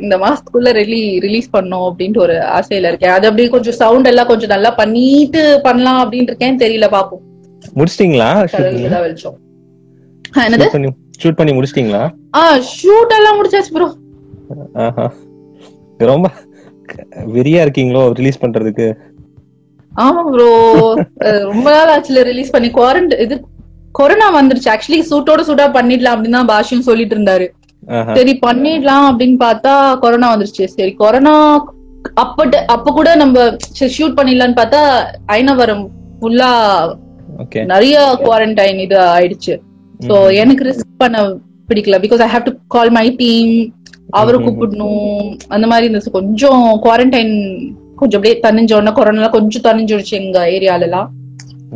[0.02, 3.14] இந்த மாசத்துக்குள்ள ரிலீ ரிலீஸ் பண்ணோம் அப்படின்ட்டு ஒரு ஆசையில இருக்கேன்.
[3.16, 7.22] அது அப்படியே கொஞ்சம் சவுண்ட் எல்லாம் கொஞ்சம் நல்லா பண்ணிட்டு பண்ணலாம் அப்படின்னு இருக்கேன் தெரியல பாப்போம்.
[7.78, 8.30] முடிச்சிட்டீங்களா?
[9.06, 9.38] வெளிச்சம்.
[10.46, 10.68] என்னது?
[11.22, 12.02] ஷூட் பண்ணி முடிச்சிட்டீங்களா?
[12.38, 12.42] ஆ
[12.76, 13.88] ஷூட் எல்லாம் முடிச்சாச்சு ப்ரோ
[16.12, 16.28] ரொம்ப
[17.34, 18.86] வெறியா இருக்கீங்களோ ரிலீஸ் பண்றதுக்கு?
[19.92, 20.50] ஆமா ப்ரோ
[21.48, 22.68] ரொம்ப நாள் ஆச்சுல ரிலீஸ் பண்ணி.
[22.78, 23.34] குவாரண்ட் இது
[23.98, 24.68] கொரோனா வந்துருச்சு.
[24.74, 27.46] ஆக்சுவலி சூட்டோட சூட்டா பண்ணிடலாம் அப்படின்னு தான் பாஷும் சொல்லிட்டு இருந்தாரு.
[28.16, 30.64] சரி பண்ணிடலாம் அப்படின்னு பார்த்தா கொரோனா வந்துருச்சு.
[30.76, 31.34] சரி கொரோனா
[32.22, 33.44] அப்ப அப்ப கூட நம்ம
[33.96, 34.80] ஷூட் பண்ணிடலாம்னு பார்த்தா
[35.36, 35.84] ஐநவரம்
[36.20, 36.50] ஃபுல்லா
[37.72, 39.54] நிறைய குவாரண்டைன் இது ஆயிடுச்சு.
[40.08, 41.22] சோ எனக்கு ரிஸ்க் பண்ண
[41.68, 41.98] பிடிக்கல.
[42.04, 43.52] Because I have to call my team
[44.18, 44.38] அவரை.
[44.44, 46.16] கூப்பிடணும் அந்த மாதிரி இருந்துச்சு.
[46.18, 47.34] கொஞ்சம் குவாரண்டைன்
[48.00, 51.08] கொஞ்சம் அப்படியே தனிஞ்ச உடனே கொரோனா கொஞ்சம் தனிஞ்சிருச்சு எங்க ஏரியால எல்லாம்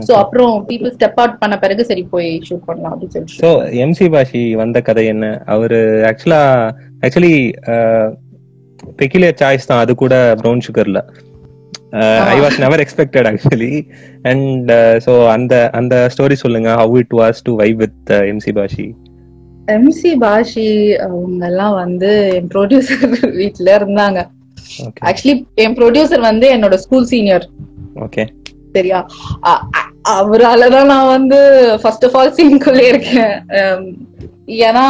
[0.08, 3.40] சோ அப்புறம் பீப்புள் ஸ்டெப் அவுட் பண்ண பிறகு சரி போய் ஷூட் பண்ணலாம் அப்படின்னு சொல்லிட்டு.
[3.42, 3.50] சோ
[3.84, 5.26] எம்சி பாஷி வந்த கதை என்ன?
[5.54, 5.78] அவரு
[6.10, 6.42] ஆக்சுவலா
[7.04, 7.36] ஆக்சுவலி
[9.00, 9.82] பெக்கிலியர் சாய்ஸ் தான்.
[9.84, 11.00] அது கூட Brown சுகர்ல
[12.34, 13.72] I was never expected actually
[14.30, 14.70] and
[15.06, 16.70] so அந்த அந்த ஸ்டோரி சொல்லுங்க.
[16.82, 18.86] How it was to vibe with MC Bashi
[19.76, 20.68] MC Bashi
[21.04, 24.18] அவங்க எல்லாம் வந்து என் ப்ரொடியூசர் வீட்ல இருந்தாங்க.
[25.08, 27.46] ஆக்சுவலி என் ப்ரொடியூசர் வந்து என்னோட ஸ்கூல் சீனியர்
[28.06, 28.24] ஓகே
[28.76, 29.00] சரியா?
[30.14, 31.38] அவராலதான் நான் வந்து
[31.82, 33.34] ஃபர்ஸ்ட் ஆஃப் ஆல் சீன்குள்ளே இருக்கேன்.
[33.60, 33.82] Um,
[34.66, 34.84] ஏன்னா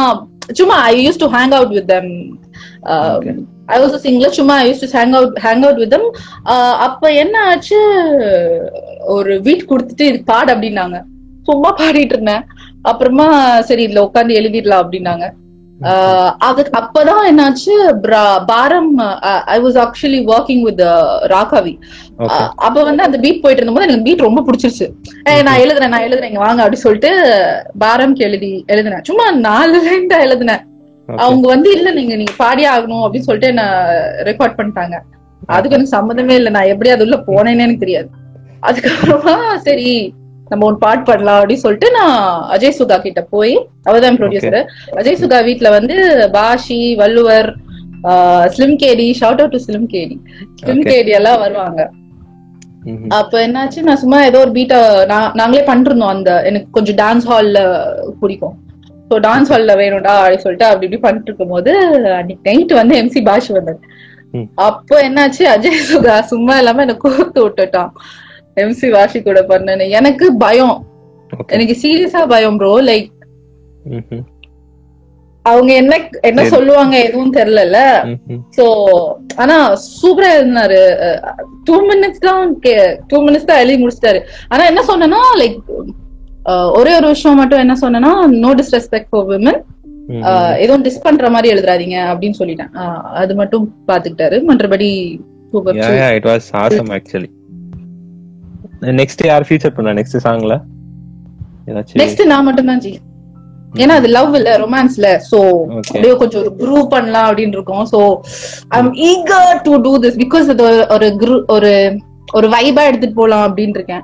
[0.59, 2.11] சும்மா I use to hang out with them.
[3.73, 6.07] I was single சும்மா I use to hang out hang out with them
[6.87, 7.79] அப்ப என்ன ஆச்சு?
[9.15, 10.99] ஒரு வீட் கொடுத்துட்டு இது பாடு அப்படின்னாங்க.
[11.49, 12.45] சும்மா பாடிட்டு இருந்தேன்.
[12.91, 13.27] அப்புறமா
[13.69, 15.27] சரி இதுல உட்காந்து எழுதிடலாம் அப்படின்னாங்க.
[15.81, 18.97] ஆஹ் அதுக்கு அப்பதான் என்னாச்சு பிரா- பாரம்
[19.45, 20.81] I was actually working with
[21.27, 21.79] Raghavi.
[22.55, 24.87] அப்ப வந்து அந்த பீட் போயிட்டு இருந்தபோது எனக்கு பீட் ரொம்ப பிடிச்சிருச்சு.
[25.43, 27.11] நான் எழுதுறேன் நான் எழுதுறேன் வாங்க அப்படி சொல்லிட்டு
[27.79, 29.03] பாரம்க்கு எழுதி எழுதினேன்.
[29.03, 30.65] சும்மா நாலு லைன் தான் எழுதினேன்.
[31.17, 33.85] அவங்க வந்து இல்ல நீங்க நீங்க பாடியே ஆகணும் அப்படின்னு சொல்லிட்டு என்ன
[34.23, 34.95] ரெக்கார்ட் பண்ணிட்டாங்க.
[35.45, 36.49] அதுக்கு எனக்கு சம்மந்தமே இல்ல.
[36.49, 38.09] நான் எப்படி அது உள்ள போனேன்னு எனக்கு தெரியாது.
[38.61, 40.13] அதுக்கப்புறமா சரி
[40.49, 42.17] நம்ம ஒரு பாட்டு பாடலாம் அப்படின்னு சொல்லிட்டு நான்
[42.55, 43.53] அஜய் சுகா கிட்ட போய்
[43.87, 44.59] அவர்தான் ப்ரொடியூசர்
[44.99, 45.95] அஜய் சுகா வீட்ல வந்து
[46.35, 47.49] Bashi Valluvar
[48.55, 50.15] Slim KD shout out to Slim KD
[50.59, 50.83] Slim.
[50.91, 51.81] KD எல்லாம் வருவாங்க.
[53.17, 54.77] அப்ப என்னாச்சு நான் சும்மா ஏதோ ஒரு பீட்டை
[55.39, 57.59] நாங்களே பண்ணிருந்தோம் அந்த எனக்கு கொஞ்சம் டான்ஸ் ஹால்ல
[58.21, 58.55] பிடிக்கும்.
[59.09, 61.73] ஸோ டான்ஸ் ஹால்ல வேணும்டா அப்படின்னு சொல்லிட்டு அப்படி இப்படி பண்ணிட்டு இருக்கும் போது
[62.19, 63.79] அன்னைக்கு நைட் வந்து எம்சி பாஷ் வந்தாரு.
[64.33, 64.47] ம்.
[64.67, 67.91] அப்போ என்னாச்சு அஜய் சுகா சும்மா இல்லாம எனக்கு கோர்த்து விட்டுட்டான்.
[68.63, 70.77] எம்சி வாஷி கூட பண்ணேன்னு எனக்கு பயம்.
[71.55, 73.11] எனக்கு சீரியஸா பயம் ப்ரோ லைக்.
[75.45, 75.93] அவங்க என்ன
[76.29, 76.41] என்ன.
[76.53, 77.79] சொல்லுவாங்க எதுவும் தெரியல.
[78.57, 78.65] சோ
[79.43, 79.57] ஆனா
[79.99, 80.79] சூப்பரா இருந்தாரு
[81.67, 82.51] டூ மினிட்ஸ் தான்
[83.11, 84.21] டூ மினிட்ஸ் தான் எழுதி முடிச்சிட்டாரு
[84.53, 85.57] ஆனா என்ன சொன்னேன்னா லைக்
[86.79, 88.11] ஒரே ஒரு விஷயம் மட்டும் என்ன சொன்னேன்னா
[88.43, 89.61] நோ டிஸ்ரெஸ்பெக்ட் ஃபார் விமன்
[90.63, 92.73] எதுவும் டிஸ் பண்ற மாதிரி எழுதுறாதீங்க அப்படின்னு சொல்லிட்டேன்
[93.21, 94.91] அது மட்டும் பாத்துக்கிட்டாரு மற்றபடி.
[95.79, 97.29] Yeah it was awesome actually
[98.81, 99.91] next யார் ஃபீச்சர் பண்ணா?
[99.91, 100.61] நெக்ஸ்ட் சாங்ல
[101.93, 102.99] நெக்ஸ்ட் நான் மட்டும்தான் ஜி.
[103.73, 105.61] ஏன்னா அது லவ் இல்ல ரொமான்ஸ்ல சோ.
[105.87, 107.87] அப்படியே கொஞ்சம் ஒரு க்ரூ பண்ணலாம் அப்படின்னு இருக்கோம்.
[107.91, 108.19] So
[108.67, 111.99] I am eager to do this because அது ஒரு gru- ஒரு
[112.33, 114.01] ஒரு வைபா எடுத்துட்டு போலாம் அப்படின்னு இருக்கேன்.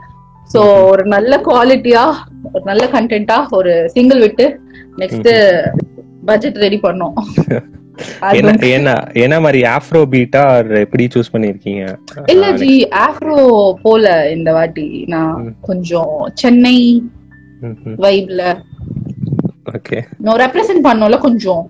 [0.53, 2.13] சோ ஒரு நல்ல குவாலிட்டியா
[2.53, 4.59] ஒரு நல்ல கண்டென்ட்டா ஒரு சிங்கிள் விட்டு
[4.97, 5.61] நெக்ஸ்ட்
[6.25, 7.13] பட்ஜெட் ரெடி பண்ணோம்.
[9.19, 10.43] என்ன மாதிரி ஆஃப்ரோ பீட்டா
[10.79, 11.83] எப்படி சூஸ் பண்ணிருக்கீங்க
[12.27, 12.71] இல்ல ஜி
[13.03, 13.37] ஆஃப்ரோ
[13.81, 14.85] போல இந்த வாட்டி.
[15.07, 15.53] நான் ம்.
[15.61, 16.77] கொஞ்சம் சென்னை
[17.99, 18.41] வைப்ல
[19.73, 21.63] ஓகே நான் ரெப்ரசென்ட் பண்ணோம்ல கொஞ்சம்.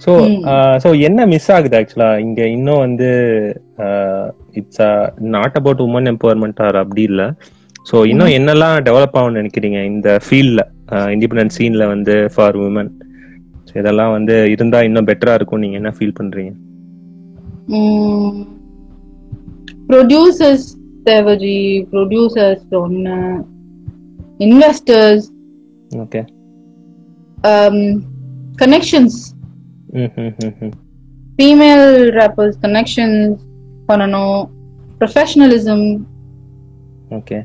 [0.00, 0.12] சோ
[0.82, 3.08] சோ என்ன மிஸ் ஆகுது ஆக்சுவலா இங்க இன்னும் வந்து
[4.54, 4.80] it's
[5.34, 7.22] not about women empowerment or அப்படி இல்ல.
[7.86, 10.62] சோ இன்னும் என்னெல்லாம் டெவலப் ஆகும்னு நினைக்கிறீங்க இந்த ஃபீல்ட்ல
[11.14, 12.90] இண்டிபெண்டன்ட் சீன்ல வந்து ஃபார் உமன்
[13.80, 15.62] இதெல்லாம் வந்து இருந்தா இன்னும் பெட்டரா இருக்கும்.
[15.62, 16.52] நீங்க என்ன ஃபீல் பண்றீங்க?
[19.90, 20.66] ப்ரொடியூசர்ஸ்
[21.10, 21.58] தேவஜி
[21.92, 23.16] ப்ரொடியூசர்ஸ் ஒன்னு
[24.46, 25.26] investors
[26.04, 26.22] okay
[28.62, 29.18] connections
[31.36, 31.86] female
[32.18, 33.40] rappers connections
[33.88, 34.40] பண்ணணும்.
[35.00, 35.86] ப்ரொஃபஷனலிசம்
[37.18, 37.38] ஓகே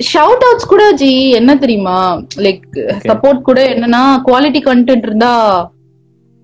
[0.00, 1.98] ஷவுட் அவுட்ஸ் கூட ஜி என்ன தெரியுமா?
[2.44, 2.66] லைக்.
[3.06, 5.32] சப்போர்ட் கூட என்னன்னா குவாலிட்டி கண்டென்ட் இருந்தா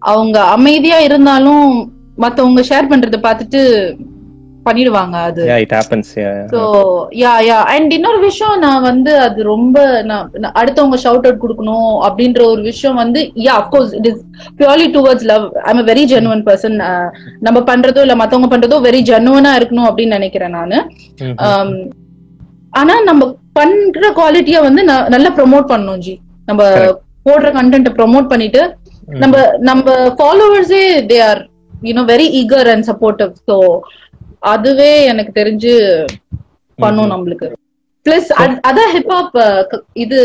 [0.03, 1.67] அவங்க அமைதியா இருந்தாலும்
[2.19, 3.61] மத்தவங்க ஷேர் பண்றத பார்த்துட்டு
[4.67, 5.43] பண்ணிடுவாங்க அது.
[6.53, 6.61] சோ
[7.21, 9.77] யா யா அண்ட் இன்னொரு விஷயம் நான் வந்து அது ரொம்ப
[10.09, 10.29] நான்
[10.61, 14.21] அடுத்தவங்க ஷவுட் அவுட் கொடுக்கணும் அப்படின்ற ஒரு விஷயம் வந்து yeah of course it is
[14.61, 16.77] purely towards love I'm very genuine person
[17.41, 20.79] நம்ம பண்றதோ இல்ல மத்தவங்க பண்றதோ வெரி ஜெனுவனா இருக்கணும் அப்படின்னு நினைக்கிறேன் நானு.
[21.47, 21.73] Um,
[22.73, 23.23] ஆனா நம்ம
[23.57, 24.83] பண்ற குவாலிட்டிய வந்து
[25.15, 26.15] நல்லா ப்ரோமோட் பண்ணணும் ஜி.
[26.49, 26.63] நம்ம.
[27.27, 28.63] போடுற கண்டென்ட் ப்ரோமோட் பண்ணிட்டு
[29.23, 29.35] நம்ம
[29.69, 29.85] நம்ம
[30.19, 31.41] ஃபாலோவர்ஸே they are
[31.89, 33.57] you know very eager and supportive so
[34.53, 35.73] அதுவே எனக்கு தெரிஞ்சு
[36.79, 37.49] பண்ணும் நம்மளுக்கு.
[38.07, 38.31] பிளஸ்
[38.69, 39.37] அதான் ஹிப்ஹாப்
[40.05, 40.19] இது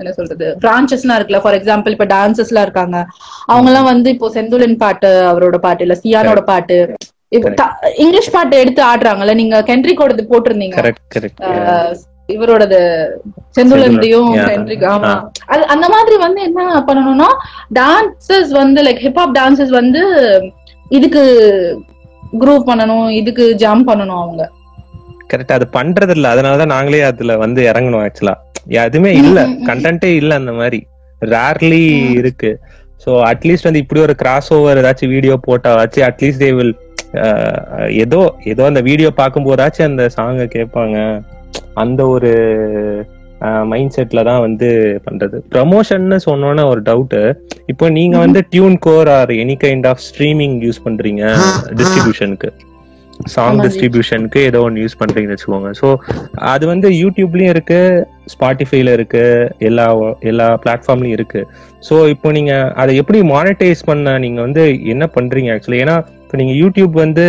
[0.00, 1.40] என்ன சொல்றது பிரான்ச்சஸ்லாம் இருக்குல்ல.
[1.44, 2.98] ஃபார் எக்ஸாம்பிள் இப்ப டான்சஸ்லாம் இருக்காங்க.
[3.52, 6.78] அவங்க எல்லாம் வந்து இப்போ செந்துலன் பாட்டு அவரோட பாட்டு இல்ல சியானோட பாட்டு.
[7.98, 10.76] இங்கிலீஷ் பாட்டு எடுத்து ஆடுறாங்கல்ல நீங்க கென்ட்ரிக்கோடது போட்டிருந்தீங்க.
[10.76, 11.92] கரெக்ட் கரெக்ட் அஹ்,
[12.28, 12.78] இவரோடது
[13.56, 14.30] செந்துலந்தையும்.
[14.46, 15.12] சென்ட்ரிக் ஆமா.
[15.46, 17.28] அது அந்த மாதிரி வந்து என்ன பண்ணணும்னா
[17.74, 20.02] டான்சஸ் வந்து லைக் ஹிப்ஹாப் டான்சஸ் வந்து
[20.90, 21.22] இதுக்கு
[22.38, 24.44] குரூப் பண்ணணும் இதுக்கு ஜம்ப் பண்ணணும் அவங்க.
[25.30, 28.34] கரெக்ட் அது பண்றது இல்ல அதனாலதான் நாங்களே அதுல வந்து இறங்கணும் ஆக்சுவலா
[28.82, 29.38] எதுவுமே இல்ல.
[29.66, 30.80] கண்டென்ட்டே இல்ல அந்த மாதிரி.
[31.22, 31.82] ரேர்லி
[32.14, 32.50] இருக்கு.
[33.00, 36.74] சோ அட்லீஸ்ட் வந்து இப்படி ஒரு கிராஸ் ஓவர் ஏதாச்சும் வீடியோ போட்டாச்சு அட்லீஸ்ட் தே வில்
[38.04, 38.20] ஏதோ
[38.52, 40.98] ஏதோ அந்த வீடியோ பார்க்கும் போதாச்சும் அந்த சாங்கை கேட்பாங்க.
[41.82, 42.32] அந்த ஒரு
[43.70, 44.68] மைண்ட் செட்ல தான் வந்து
[45.06, 45.36] பண்றது.
[45.54, 47.16] ப்ரமோஷன்னு சொன்னோன்னே ஒரு டவுட்
[47.72, 48.40] இப்போ நீங்க வந்து
[48.86, 51.24] TuneCore or any kind of streaming use பண்றீங்க
[51.80, 52.50] டிஸ்ட்ரிபியூஷனுக்கு
[53.34, 53.60] சாங்.
[53.64, 55.70] டிஸ்ட்ரிபியூஷனுக்கு ஏதோ ஒன்று யூஸ் பண்றீங்கன்னு வச்சுக்கோங்க.
[55.80, 55.88] ஸோ
[56.52, 57.80] அது வந்து யூடியூப்லயும் இருக்கு
[58.32, 59.24] ஸ்பாட்டிஃபைல இருக்கு
[59.68, 59.86] எல்லா
[60.30, 61.42] எல்லா பிளாட்ஃபார்ம்லயும் இருக்கு.
[61.88, 65.96] ஸோ இப்போ நீங்க அதை எப்படி மானிட்டைஸ் பண்ண நீங்க வந்து என்ன பண்றீங்க ஆக்சுவலி ஏன்னா
[66.34, 67.24] இப்போ நீங்க யூடியூப் வந்து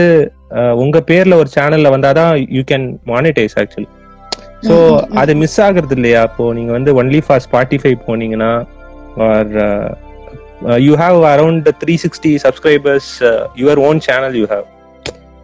[0.83, 3.89] உங்க பேர்ல ஒரு சேனல்ல வந்தாதான் you can monetize actually
[4.67, 4.75] so.
[5.21, 6.21] அது மிஸ் ஆகுறது இல்லையா?
[6.27, 8.49] அப்போ நீங்க வந்து ஒன்லி ஃபார் ஸ்பாட்டிஃபை போனீங்கன்னா
[9.25, 9.51] are
[10.85, 13.11] you have around three sixty subscribers
[13.61, 14.65] your own channel you have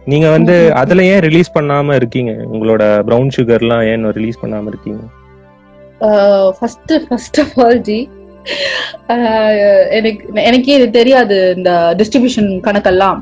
[0.06, 0.56] நீங்க வந்து.
[0.82, 2.34] அதுல ஏன் ரிலீஸ் பண்ணாம இருக்கீங்க?
[2.54, 5.02] உங்களோட ப்ரௌன் சுகர்லாம் ஏன் ரிலீஸ் பண்ணாம இருக்கீங்க?
[6.58, 8.00] First first of all G
[9.98, 13.18] எனக்கு எனக்கே இது தெரியாது இந்த டிஸ்ட்ரிபியூஷன் கணக்கெல்லாம்.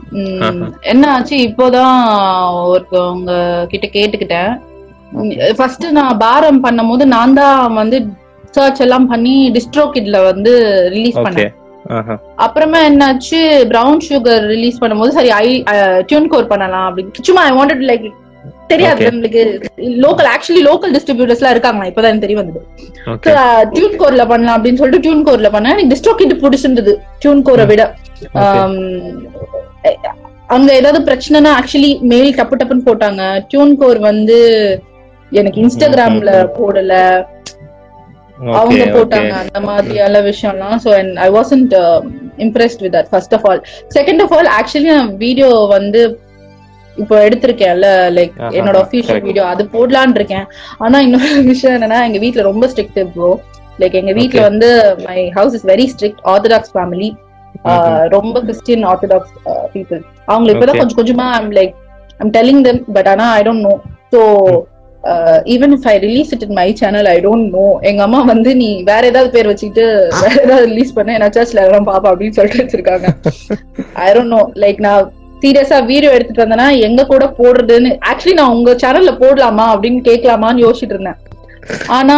[0.93, 1.99] என்ன ஆச்சு இப்போதான்
[2.73, 3.33] ஒருத்தவங்க
[3.73, 4.53] கிட்ட கேட்டுக்கிட்டேன்.
[5.59, 7.99] ஃபர்ஸ்ட் நான் பாரம் பண்ணும்போது நான் தான் வந்து
[8.57, 10.53] சர்ச் எல்லாம் பண்ணி டிஸ்ட்ரோ கிட்ல வந்து
[10.97, 11.53] ரிலீஸ் பண்ணேன்.
[12.45, 13.39] அப்புறமா என்னாச்சு
[13.73, 15.47] பிரவுன் சுகர் ரிலீஸ் பண்ணும்போது சரி ஐ
[16.11, 17.25] டியூன் கோர் பண்ணலாம் அப்படின்னு.
[17.29, 18.07] சும்மா ஐ வாண்டட் லைக்
[18.73, 19.05] தெரியாது.
[19.09, 19.43] நம்மளுக்கு
[20.05, 22.61] லோக்கல் ஆக்சுவலி லோக்கல் டிஸ்ட்ரிபியூட்டர்ஸ்லாம் இருக்காங்க இப்பதான் எனக்கு தெரிய வந்தது.
[23.75, 25.75] டியூன் கோர்ல பண்ணலாம் அப்படின்னு சொல்லிட்டு டியூன் கோர்ல பண்ணேன்.
[25.77, 26.95] எனக்கு டிஸ்ட்ரோ கிட் பிடிச்சிருந்தது.
[27.25, 27.85] டியூன் கோரை விட.
[28.45, 28.79] ஆம்,
[30.55, 33.23] அங்க ஏதாவது பிரச்சனைனா ஆக்சுவலி மெயில் டப்பு டப்புன்னு போட்டாங்க.
[33.51, 34.39] டியூன் கோர் வந்து
[35.41, 36.95] எனக்கு இன்ஸ்டாகிராம்ல போடல.
[38.61, 40.79] அவங்க போட்டாங்க அந்த மாதிரியான விஷயம்லாம்.
[40.85, 40.91] So
[41.27, 41.75] I wasn't
[42.45, 43.61] impressed with that first of all
[43.97, 46.03] second of all actually நான் வீடியோ வந்து
[47.03, 49.23] இப்போ எடுத்திருக்கேன்ல லைக் என்னோட அஃபீஷியல்.
[49.27, 50.47] வீடியோ அது போடலான்னு இருக்கேன்.
[50.79, 51.19] ஆனா இன்னொரு
[51.53, 53.31] விஷயம் என்னன்னா எங்க வீட்ல ரொம்ப ஸ்ட்ரிக்ட் ப்ரோ
[53.79, 54.49] லைக் எங்க வீட்ல Okay.
[54.49, 54.69] வந்து
[55.07, 57.11] my house is very strict orthodox family
[58.15, 59.33] ரொம்ப கிறிஸ்டியன் ஆர்த்தடாக்ஸ்
[59.75, 60.01] பீப்புள்
[60.33, 60.81] அவங்க இப்பதான்.
[60.81, 61.73] கொஞ்சம் கொஞ்சமா I'm like
[62.21, 63.75] I'm telling them but ஆனா I don't know
[64.15, 64.21] so
[65.55, 68.69] even if I release it in my channel I don't know எங்க அம்மா வந்து நீ
[68.91, 69.85] வேற ஏதாவது பேர் வச்சுக்கிட்டு
[70.23, 71.11] வேற ஏதாவது ரிலீஸ் பண்ண.
[71.19, 73.07] என்ன சர்ச்ல எல்லாம் பாப்பா அப்படின்னு சொல்லிட்டு வச்சிருக்காங்க.
[74.05, 75.09] ஐ டோன்ட் நோ லைக் நான்
[75.43, 80.97] சீரியஸா வீடியோ எடுத்துட்டு வந்தேன்னா எங்க கூட போடுறதுன்னு ஆக்சுவலி நான் உங்க சேனல்ல போடலாமா அப்படின்னு கேட்கலாமான்னு யோசிச்சுட்டு
[80.97, 81.19] இருந்தேன்.
[81.97, 82.15] ஆனா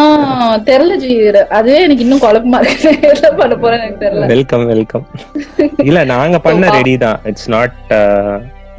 [0.69, 1.15] தெரியல ஜி
[1.57, 2.91] அதுவே எனக்கு இன்னும் குழப்பமா இருக்கு.
[3.11, 4.29] என்ன பண்ண போறேன்னு எனக்கு தெரியல.
[4.33, 5.05] வெல்கம் வெல்கம்
[5.89, 7.19] இல்ல நாங்க பண்ண ரெடி தான்.
[7.31, 7.75] இட்ஸ் நாட்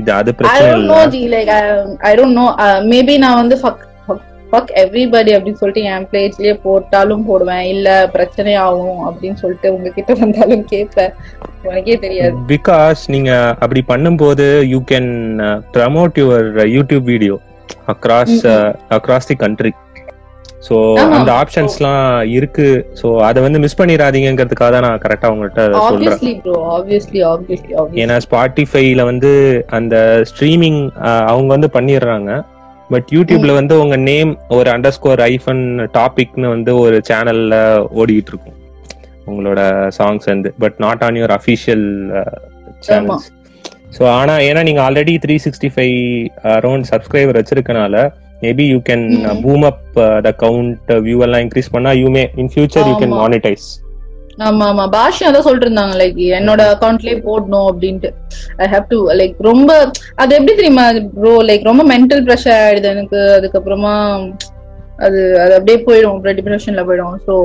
[0.02, 0.94] இது அது ஐ பிரச்சனை டோன்ட் இல்ல.
[0.94, 1.52] Know ji like
[2.10, 2.46] I don't know
[2.92, 3.58] maybe நான் வந்து
[4.54, 7.64] ஃபக் எவ்ரிபடி அப்படின்னு சொல்லிட்டு என் பேஜ்லயே போட்டாலும் போடுவேன்.
[7.74, 11.14] இல்ல பிரச்சனை ஆகும் அப்படின்னு சொல்லிட்டு உங்ககிட்ட வந்தாலும் கேட்பேன்.
[11.68, 12.36] உனக்கே தெரியாது.
[12.52, 13.32] பிகாஸ் நீங்க
[13.64, 15.12] அப்படி பண்ணும்போது you can
[15.78, 17.38] promote your YouTube video
[17.94, 18.38] across
[18.98, 19.74] across the country
[20.76, 21.06] ஆமா.
[21.16, 22.68] அந்த ஆப்ஷன்ஸ்லாம் இருக்கு.
[23.00, 26.22] சோ அத வந்து மிஸ் பண்ணிடாதீங்கங்கிறதுக்காக தான் நான் கரெக்டா உங்கள்கிட்ட சொல்றேன்.
[28.04, 29.32] ஏன்னா ஸ்பாட்டிஃபைல வந்து
[29.78, 29.96] அந்த
[30.30, 30.80] ஸ்ட்ரீமிங்
[31.32, 32.32] அவங்க வந்து பண்ணிடுறாங்க.
[32.94, 35.64] பட் யூடியூப்ல வந்து உங்க நேம் ஒரு அண்டர் ஸ்கோர் ஐஃபன்
[35.98, 37.56] டாபிக்னு வந்து ஒரு சேனல்ல
[38.00, 38.58] ஓடிட்டு இருக்கும்
[39.30, 39.62] உங்களோட
[39.98, 40.50] சாங்ஸ் வந்து.
[40.64, 41.86] But not on your official
[42.88, 43.28] channels
[43.98, 45.98] so ஆனா ஏன்னா நீங்க already three sixty five
[46.54, 47.96] around subscriber வச்சிருக்கனால
[48.46, 49.06] maybe you can.
[49.44, 49.84] Boom up
[50.28, 53.16] the count view எல்லாம் இன்க்ரீஸ் பண்ணா you may in future you can.
[53.22, 53.68] Monetize
[54.48, 54.86] ஆமா ஆமா.
[54.96, 58.10] பாஷா தான் சொல்லிட்டு இருந்தாங்க லைக் என்னோட அக்கௌண்ட்லயே போடணும் அப்படின்ட்டு.
[58.64, 59.70] ஐ ஹாவ் டு லைக் ரொம்ப
[60.16, 60.86] அது எப்படி தெரியுமா
[61.18, 63.20] ப்ரோ லைக் ரொம்ப மென்டல் ப்ரெஷர் ஆயிடுது எனக்கு.
[63.38, 63.94] அதுக்கப்புறமா
[65.06, 66.20] அது அது அப்படியே போயிடும்.
[66.40, 67.18] டிப்ரெஷன்ல போயிடும்.
[67.28, 67.36] ஸோ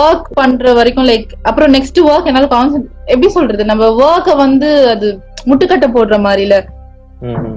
[0.00, 3.62] ஒர்க் பண்ற வரைக்கும் லைக் அப்புறம் நெக்ஸ்ட் ஒர்க் என்னால கான்சென்ட் எப்படி சொல்றது?
[3.64, 5.06] நம்ம ஒர்க்க வந்து அது
[5.48, 6.56] முட்டுக்கட்டை போடுற மாதிரில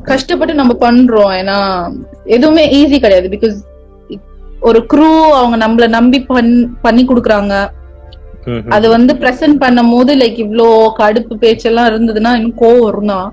[0.10, 1.32] கஷ்டப்பட்டு நம்ம பண்றோம்.
[1.39, 1.58] ஏன்னா
[2.26, 3.28] எதுவுமே ஈஸி கிடையாது.
[3.36, 3.58] பிகாஸ்
[4.62, 7.54] ஒரு க்ரூ அவங்க நம்மள நம்பி பண் பண்ணி கொடுக்குறாங்க.
[8.75, 10.67] அது வந்து பிரசன்ட் பண்ணும் போது லைக் இவ்ளோ
[10.99, 13.28] கடுப்பு பேச்செல்லாம் இருந்ததுன்னா இன்னும் கோவம் வரும் தான்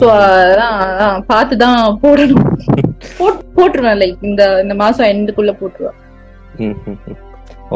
[0.00, 0.80] சோ அதான்
[1.28, 2.46] பார்த்துதான் போடணும்.
[3.18, 5.98] போட்- போட்டுருவேன் லைக் இந்த இந்த மாசம் எண்டுக்குள்ள போட்டுருவேன்.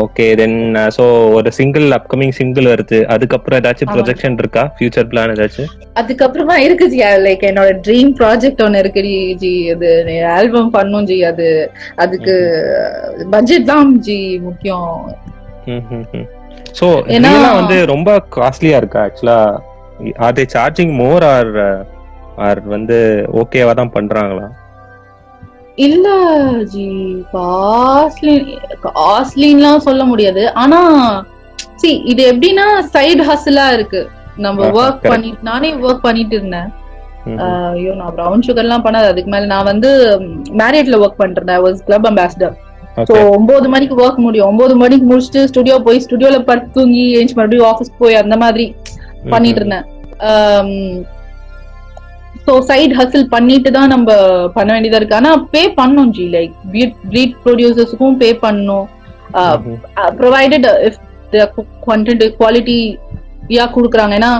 [0.02, 0.56] ஓகே தென்
[0.96, 1.04] சோ
[1.36, 2.98] ஒரு சிங்கிள் அப்கமிங் சிங்கிள் வருது.
[3.14, 3.90] அதுக்கப்புறம் ஏதாச்சும்.
[3.94, 4.62] ப்ரொஜெக்ஷன் இருக்கா?
[4.74, 5.70] ஃபியூச்சர் பிளான் ஏதாச்சும்?
[6.00, 9.02] அதுக்கப்புறமா இருக்கு ஜி லைக் என்னோட ட்ரீம் ப்ராஜெக்ட் ஒன்னு இருக்கு
[9.42, 9.88] ஜி அது
[10.36, 11.48] ஆல்பம் பண்ணும் ஜி அது
[12.04, 12.36] அதுக்கு
[13.34, 14.92] பட்ஜெட் தான் ஜி முக்கியம்.
[16.78, 19.38] சோ இதெல்லாம் வந்து ரொம்ப காஸ்ட்லியா இருக்கா ஆக்சுவலா
[20.26, 21.52] are they charging more or
[22.46, 22.98] or வந்து
[23.40, 24.46] ஓகேவா தான் பண்றாங்களா?
[25.86, 26.06] இல்ல
[26.72, 26.86] ஜி
[27.34, 28.34] காஸ்ட்லி
[28.86, 30.42] காஸ்ட்லின்லாம் சொல்ல முடியாது.
[30.62, 30.80] ஆனா
[31.80, 34.00] சி இது எப்படின்னா சைடு ஹஸ்லா இருக்கு.
[34.46, 35.06] நம்ம ஒர்க்.
[35.12, 36.68] பண்ணி நானே ஒர்க் பண்ணிட்டு இருந்தேன்.
[37.46, 39.08] ஐயோ நான் ப்ரௌன் சுகர்லாம் பண்ணாது.
[39.12, 39.90] அதுக்கு மேல நான் வந்து
[40.60, 42.56] மேரேட்ல ஒர்க் பண்றேன் வாஸ் கிளப் அம்பாசிடர்
[43.08, 43.14] ஸோ.
[43.36, 44.48] ஒன்பது மணிக்கு ஒர்க் முடியும்.
[44.52, 48.66] ஒன்பது மணிக்கு முடிச்சுட்டு ஸ்டுடியோ போய் ஸ்டுடியோல படுத்து தூங்கி ஏஞ்சி மறுபடியும் ஆஃபீஸ் போய் அந்த மாதிரி
[49.32, 49.86] பண்ணிட்டு இருந்தேன்.
[52.46, 54.10] ஸோ சைடு ஹசில் பண்ணிட்டு தான் நம்ம
[54.56, 55.18] பண்ண வேண்டியதா இருக்கு.
[55.20, 56.24] ஆனா பே பண்ணும் ஜி.
[56.36, 56.54] லைக்
[57.12, 58.86] பீட் ப்ரொடியூசர்ஸுக்கும் பே பண்ணும்.
[60.20, 60.98] ப்ரொவைடட் இஃப்
[61.88, 62.78] கண்டென்ட் குவாலிட்டி
[63.56, 64.14] யா கொடுக்குறாங்க.
[64.20, 64.32] ஏன்னா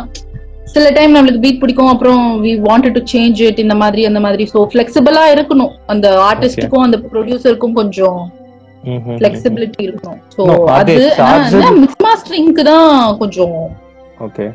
[0.73, 1.93] சில டைம் நம்மளுக்கு பீட் பிடிக்கும்.
[1.93, 4.45] அப்புறம் we wanted to change it இந்த மாதிரி அந்த மாதிரி.
[4.53, 5.73] ஸோ ஃபிளெக்சிபிளா இருக்கணும்.
[5.93, 8.21] அந்த ஆர்டிஸ்டுக்கும் அந்த ப்ரொடியூசருக்கும் கொஞ்சம்.
[9.19, 10.21] ஃபிளெக்சிபிலிட்டி இருக்கணும்.
[10.35, 10.93] ஸோ No, அது
[11.83, 13.57] மிஸ் மாஸ்டரிங்க்கு தான் கொஞ்சம்
[14.27, 14.47] ஓகே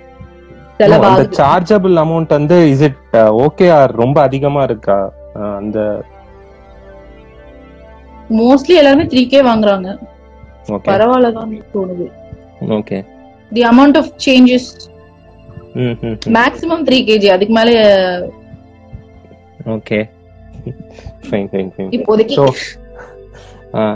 [0.80, 3.02] அந்த சார்ஜபிள் அமௌண்ட் வந்து இஸ் இட்
[3.46, 4.98] ஓகே ஆர் ரொம்ப அதிகமா இருக்கா?
[5.60, 5.80] அந்த
[8.40, 9.90] மோஸ்ட்லி எல்லாருமே த்ரீ கே வாங்குறாங்க.
[10.76, 12.08] ஓகே பரவாயில்ல தான் தோணுது.
[12.80, 13.00] Okay
[13.52, 14.70] the amount of changes
[16.38, 17.70] maximum three KG அதுக்கு மேல
[19.76, 20.00] ஓகே
[21.28, 22.36] ஃபைன் ஃபைன் ஃபைன் இப்போதைக்கு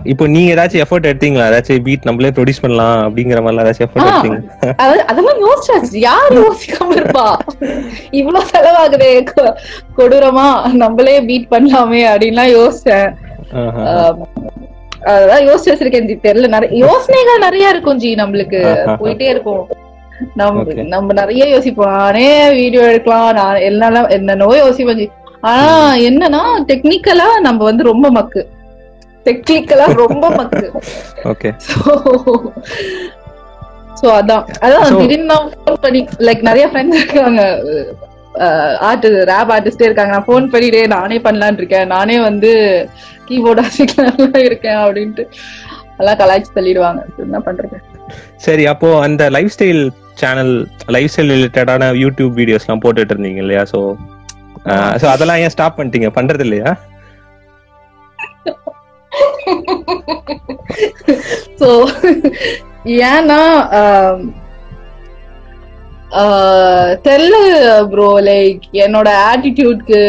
[0.03, 1.49] இப்போ நீங்க ஏதாச்சும் எஃபர்ட் எடுத்தீங்களா?
[1.49, 4.01] ஏதாச்சும் பீட் நம்மளே ப்ரொடியூஸ் பண்ணலாம் அப்படிங்கிற மாதிரி ஏதாச்சும் எஃபர்ட்.
[4.01, 7.35] எடுத்தீங்க அது- அதெல்லாம் யோசிச்சாச்சு யார் யோசிக்காம இருப்பா?
[8.11, 9.25] இவ்வளவு செலவாகுதே.
[9.97, 13.13] கொடூரமா நம்மளே பீட் பண்ணலாமே அப்படின்லாம் யோசிச்சேன்.
[15.03, 16.15] அதெல்லாம் யோசிச்சு வச்சிருக்கேன் ஜி.
[16.15, 16.47] தெரியல.
[16.47, 18.61] நிறைய யோசனைகள் நிறைய இருக்கும் ஜி நம்மளுக்கு.
[19.03, 19.67] போயிட்டே இருக்கும்.
[20.35, 20.63] நம்ம.
[20.73, 21.91] நம்ம நிறைய யோசிப்போம்.
[21.91, 23.33] நானே வீடியோ எடுக்கலாம்.
[23.33, 25.09] நான் எல்லாம் என்னென்னவோ யோசிப்பேன் ஜி.
[25.41, 28.47] ஆனா என்னன்னா டெக்னிக்கலா நம்ம வந்து ரொம்ப மக்கு.
[29.27, 30.67] டெக்னிக்கலா ரொம்ப மக்கு.
[31.31, 31.49] ஓகே
[34.01, 34.43] சோ அதான்.
[34.65, 37.41] அதான் திடீர்னு ஃபோன் பண்ணி லைக் நிறைய ஃப்ரெண்ட்ஸ் இருக்காங்க.
[38.89, 40.11] ஆர்ட் ரேப் ஆர்டிஸ்டே இருக்காங்க.
[40.15, 41.89] நான் ஃபோன் பண்ணிட்டே நானே பண்ணலாம்னு இருக்கேன்.
[41.95, 42.51] நானே வந்து
[43.29, 45.23] கீபோர்ட் வாசிக்கலாம் இருக்கேன் அப்படின்ட்டு
[46.01, 47.01] எல்லாம் கலாய்ச்சி தள்ளிடுவாங்க.
[47.25, 47.77] என்ன பண்றது?
[48.45, 49.81] சரி அப்போ அந்த lifestyle
[50.21, 50.53] channel
[50.95, 53.63] lifestyle ரிலேட்டடான யூடியூப் வீடியோஸ்லாம் போட்டுட்டு இருந்தீங்க இல்லையா?
[53.73, 53.79] ஸோ
[55.01, 56.09] ஸோ அதெல்லாம் ஏன் ஸ்டாப் பண்ணிட்டீங்க?
[56.19, 56.71] பண்றது இல்லையா?
[61.59, 61.69] ஸோ
[63.05, 63.41] ஏன்னா
[67.05, 67.35] தெரியல
[67.91, 69.99] ப்ரோ லைக் என்னோட ஆட்டிடியூட்க்கு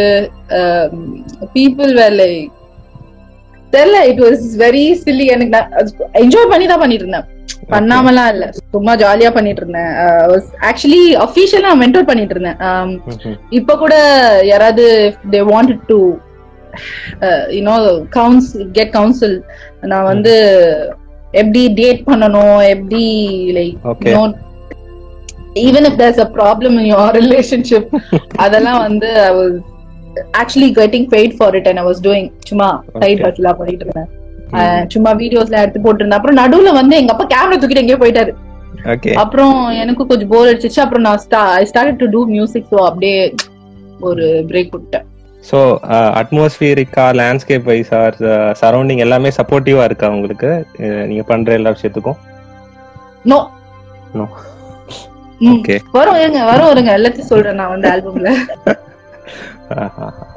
[1.55, 2.49] பீப்புள் வேர் லைக்
[3.73, 5.59] தெரியல இட் வாஸ் வெரி சில்லி எனக்கு
[6.23, 7.29] என்ஜாய் பண்ணி தான் பண்ணிட்டு இருந்தேன்
[7.71, 8.45] பண்ணாமலாம் இல்ல.
[8.73, 9.91] சும்மா ஜாலியா பண்ணிட்டு இருந்தேன்
[10.69, 12.91] ஆக்சுவலி அபிஷியலா மென்டோர் பண்ணிட்டு இருந்தேன் Um,
[13.53, 13.95] இப்ப கூட
[14.51, 14.85] யாராவது
[15.31, 15.99] they wanted to
[17.51, 17.75] you know
[18.11, 19.37] counsel get counsel
[19.85, 20.35] நான் வந்து
[21.35, 23.03] எப்படி டேட் பண்ணணும் எப்படி
[23.59, 23.77] like.
[25.63, 27.91] Even if there's a problem in your relationship
[28.37, 29.57] அதெல்லாம் வந்து I was
[30.41, 32.69] actually getting paid for it and I was doing சும்மா
[33.03, 34.09] சைட் ஹஸ்லாம் பண்ணிட்டு இருந்தேன்.
[34.53, 36.19] அஹ் சும்மா வீடியோஸ்ல எடுத்து போட்டிருந்தேன்.
[36.19, 38.33] அப்புறம் நடுவுல வந்து எங்க அப்பா கேமரா தூக்கிட்டு எங்கேயோ போயிட்டாரு.
[39.23, 40.81] அப்புறம் எனக்கும் கொஞ்சம் போர் அடிச்சிச்சு.
[40.81, 41.21] அப்புறம் நான்
[41.55, 43.19] I start to do music so அப்படியே
[44.01, 45.07] ஒரு பிரேக் விட்டேன்.
[45.45, 45.59] ஸோ
[46.21, 48.17] அட்மாஸ்பியரிக்கா லேண்ட்ஸ்கேப் வைஸ் ஆர்
[48.61, 50.51] சரௌண்டிங் எல்லாமே சப்போர்ட்டிவா இருக்கா உங்களுக்கு?
[51.11, 52.19] நீங்க பண்ற எல்லா விஷயத்துக்கும்?
[53.25, 53.39] No
[54.15, 54.25] No.
[55.41, 55.51] ம்.
[55.53, 56.91] ஓகே வரும் இருங்க வரும் இருங்க.
[56.99, 58.31] எல்லாத்தையும் சொல்றேன் நான் வந்து ஆல்பம்ல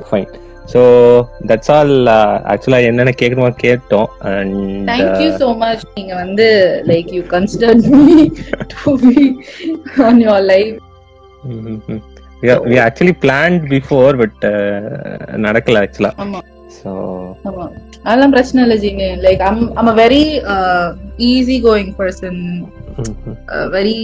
[0.10, 0.30] ஃபைன்
[0.74, 0.82] ஸோ
[1.50, 1.94] தட்ஸ் ஆல்
[2.52, 4.10] ஆக்சுவலா என்னென்ன கேட்கணுமோ கேட்டோம்.
[4.32, 4.56] அண்ட்
[4.92, 6.48] தேங்க்யூ சோ மச் நீங்க வந்து
[6.92, 8.16] like you consider me
[8.74, 9.26] to be
[10.08, 10.78] on your life
[12.66, 14.44] we actually planned before but
[15.46, 16.42] நடக்கல ஆக்சுவலா ஆமா.
[18.06, 20.24] அதெல்லாம் பிரச்சனை இல்லை ஜீங்க like I'm I'm a very
[21.28, 22.40] easy going person
[23.76, 23.98] very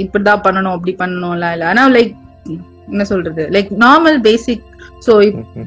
[0.00, 2.12] இப்படிதான் பண்ணணும் அப்படி பண்ணணும்லாம் இல்ல ஆனா லைக்
[2.88, 3.42] என்ன சொல்றது?
[3.54, 4.64] லைக் நார்மல் பேசிக்
[5.06, 5.12] சோ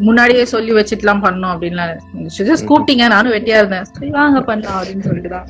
[0.08, 1.94] முன்னாடியே சொல்லி வச்சுட்டுலாம் பண்ணணும் அப்படின்லாம்
[2.64, 3.88] கூப்பிட்டீங்க நானும் வெட்டியா இருந்தேன்.
[3.92, 5.48] சரி வாங்க பண்ணலாம் அப்படின்னு சொல்லிட்டு தான்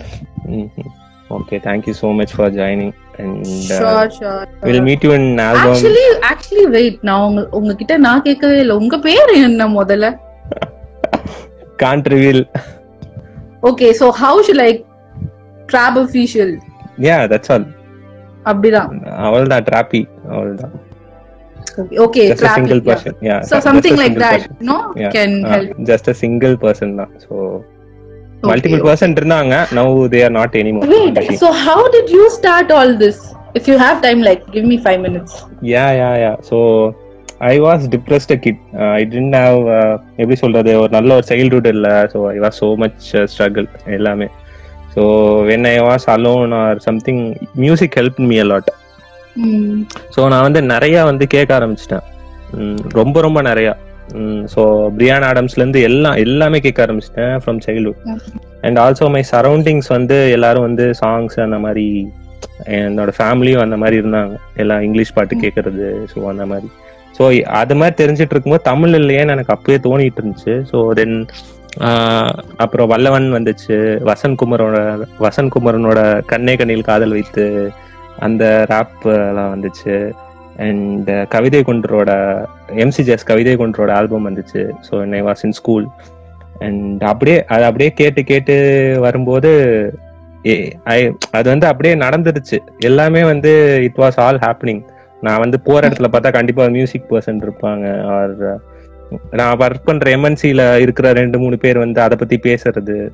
[1.29, 6.05] okay thank you so much for joining and sure sure will meet you in album actually
[6.31, 8.75] actually wait நான் உங்க உங்ககிட்ட நான் கேட்கவே இல்லை.
[8.83, 10.09] உங்க பேர் என்ன முதல்ல?
[11.83, 12.43] Can't reveal
[13.69, 14.81] okay so how should like
[15.73, 16.53] drop official
[17.07, 17.67] yeah that's all
[18.49, 18.89] அப்படிதான்.
[19.27, 20.01] அவள்தான் ட்ராப்பி
[20.35, 20.75] அவள்தான்.
[22.03, 23.39] Okay just a single person yeah.
[23.47, 24.67] So just something a like single that, person.
[24.69, 25.11] no, Yeah.
[25.15, 25.71] can Uh, help.
[25.89, 27.33] just a single person தான் so
[28.53, 28.79] Okay.
[28.87, 33.17] person இருந்தாங்க now they are not anymore Wait, so how did you start all this?
[33.59, 35.33] If you have time, like, give me five minutes.
[35.73, 36.57] yeah yeah yeah so
[37.51, 41.25] I was depressed a kid uh, I didn't have uh, எப்படி சொல்றது ஒரு நல்ல ஒரு
[41.31, 44.27] childhood இல்ல so I was so much uh, struggle எல்லாமே
[44.95, 45.01] so
[45.49, 47.19] when I was alone or something
[47.65, 48.67] music helped me a lot
[49.39, 49.71] Hmm.
[50.15, 52.05] So நான் வந்து நிறைய வந்து கேட்க ஆரம்பிச்சிட்டேன்
[52.99, 53.69] ரொம்ப ரொம்ப நிறைய
[54.53, 54.61] ஸோ
[54.97, 58.01] பிரியான் ஆடம்ஸ்ல இருந்து எல்லாம் எல்லாமே கேட்க ஆரம்பிச்சிட்டேன் from childhood
[58.61, 61.87] and also my surroundings வந்து எல்லாரும் வந்து சாங்ஸ் அந்த மாதிரி
[62.69, 64.33] என்னோட ஃபேமிலியும் அந்த மாதிரி இருந்தாங்க.
[64.55, 66.67] எல்லாம் இங்கிலீஷ் பாட்டு கேட்கறது ஸோ அந்த மாதிரி.
[67.17, 70.55] ஸோ அது மாதிரி தெரிஞ்சிட்டு இருக்கும்போது தமிழ் இல்லையேன்னு எனக்கு அப்பவே தோணிட்டு இருந்துச்சு.
[70.71, 71.17] ஸோ தென்
[72.57, 73.77] அப்புறம் வல்லவன் வந்துச்சு.
[74.11, 74.43] வசந்த்
[75.25, 77.45] வசன்குமரனோட கண்ணே கண்ணில் காதல் வைத்து
[78.19, 79.95] அந்த ரேப் எல்லாம் வந்துச்சு.
[80.57, 82.11] அண்ட் கவிதை குன்றோட
[82.67, 84.69] எம்சிஜிஎஸ் கவிதை குன்றோட ஆல்பம் வந்துச்சு.
[84.89, 85.87] ஸோ என்னை வாஸ் இன் ஸ்கூல்
[86.59, 88.55] அண்ட் அப்படியே அது அப்படியே கேட்டு கேட்டு
[88.99, 89.51] வரும்போது
[90.45, 94.81] ஏ- ஐ அது வந்து அப்படியே நடந்துருச்சு எல்லாமே வந்து இட் வாஸ் ஆல் ஹாப்பனிங்
[95.21, 98.03] நான் வந்து போற இடத்துல பார்த்தா கண்டிப்பா மியூசிக் பர்சன் இருப்பாங்க.
[98.05, 98.59] ஆர்
[99.31, 103.11] நான் ஒர்க் பண்ற எம்என்சில இருக்கிற ரெண்டு மூணு பேர் வந்து அதை பத்தி பேசுறது.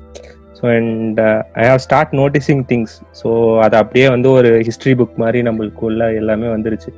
[0.60, 1.20] So and
[1.52, 6.46] I have start noticing things so அது அப்படியே வந்து ஒரு ஹிஸ்டரி புக் மாதிரி நம்மளுக்குள்ள எல்லாமே
[6.46, 6.92] வந்துருச்சு.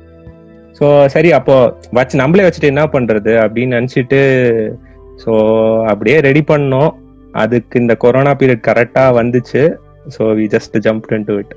[0.77, 1.55] ஸோ சரி அப்போ
[1.97, 4.21] வச்சு நம்மளே வச்சுட்டு என்ன பண்றது அப்படின்னு நினச்சிட்டு
[5.23, 5.33] ஸோ
[5.91, 6.91] அப்படியே ரெடி பண்ணோம்.
[7.43, 9.63] அதுக்கு இந்த கொரோனா பீரியட் கரெக்டாக வந்துச்சு.
[10.15, 11.53] So we just jump to it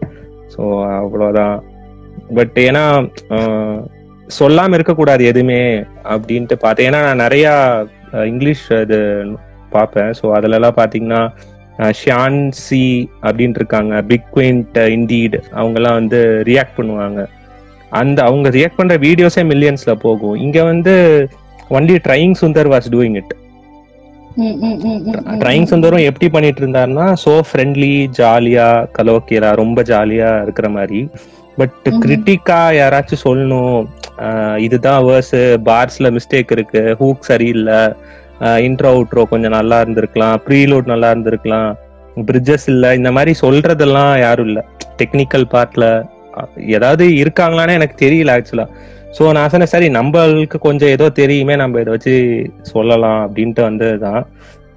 [0.55, 0.63] so
[1.01, 1.57] அவ்வளோதான்
[2.37, 2.85] பட் ஏன்னா
[4.39, 5.61] சொல்லாமல் இருக்கக்கூடாது எதுவுமே
[6.15, 6.89] அப்படின்ட்டு பார்த்தேன்.
[6.89, 7.53] ஏன்னா நான் நிறையா
[8.33, 8.99] இங்கிலீஷ் இது
[9.77, 10.11] பார்ப்பேன்.
[10.19, 11.23] ஸோ அதுலலாம் பார்த்தீங்கன்னா
[12.01, 12.83] ஷியான் சி
[13.27, 13.95] அப்படின்ட்டு இருக்காங்க.
[14.13, 16.21] பிக் குயின்ட் இண்டீட் அவங்கெல்லாம் வந்து
[16.51, 17.21] ரியாக்ட் பண்ணுவாங்க.
[17.93, 20.95] அந்த அவங்க ரியாக்ட் பண்ற வீடியோஸே மில்லியன்ஸ்ல போகும் இங்க வந்து
[21.71, 23.35] only trying Sundar was doing it
[25.41, 25.67] trying.
[25.67, 28.67] சுந்தரும் எப்படி பண்ணிட்டு இருந்தாருன்னா சோ ஃப்ரெண்ட்லி ஜாலியா
[28.99, 31.01] கலோக்கியலா ரொம்ப ஜாலியா இருக்கிற மாதிரி
[31.59, 31.73] பட்.
[32.03, 33.79] கிரிட்டிக்கா யாராச்சும் சொல்லணும்
[34.59, 35.35] இதுதான் வேர்ஸ்
[35.67, 37.81] பார்ஸ்ல மிஸ்டேக் இருக்கு ஹூக் சரியில்லை
[38.67, 41.71] இன்ட்ரோ அவுட்ரோ கொஞ்சம் நல்லா இருந்திருக்கலாம் ப்ரீலோட் நல்லா இருந்திருக்கலாம்
[42.29, 44.61] பிரிட்ஜஸ் இல்ல இந்த மாதிரி சொல்றதெல்லாம் யாரும் இல்ல
[44.97, 45.87] டெக்னிக்கல் பார்ட்ல
[46.77, 48.67] ஏதாவது இருக்காங்களான்னு எனக்கு தெரியல ஆக்சுவலா
[49.17, 52.15] ஸோ நான் சொன்னேன் சரி நம்மளுக்கு கொஞ்சம் ஏதோ தெரியுமே நம்ம இதை வச்சு
[52.73, 54.23] சொல்லலாம் அப்படின்ட்டு வந்ததுதான்.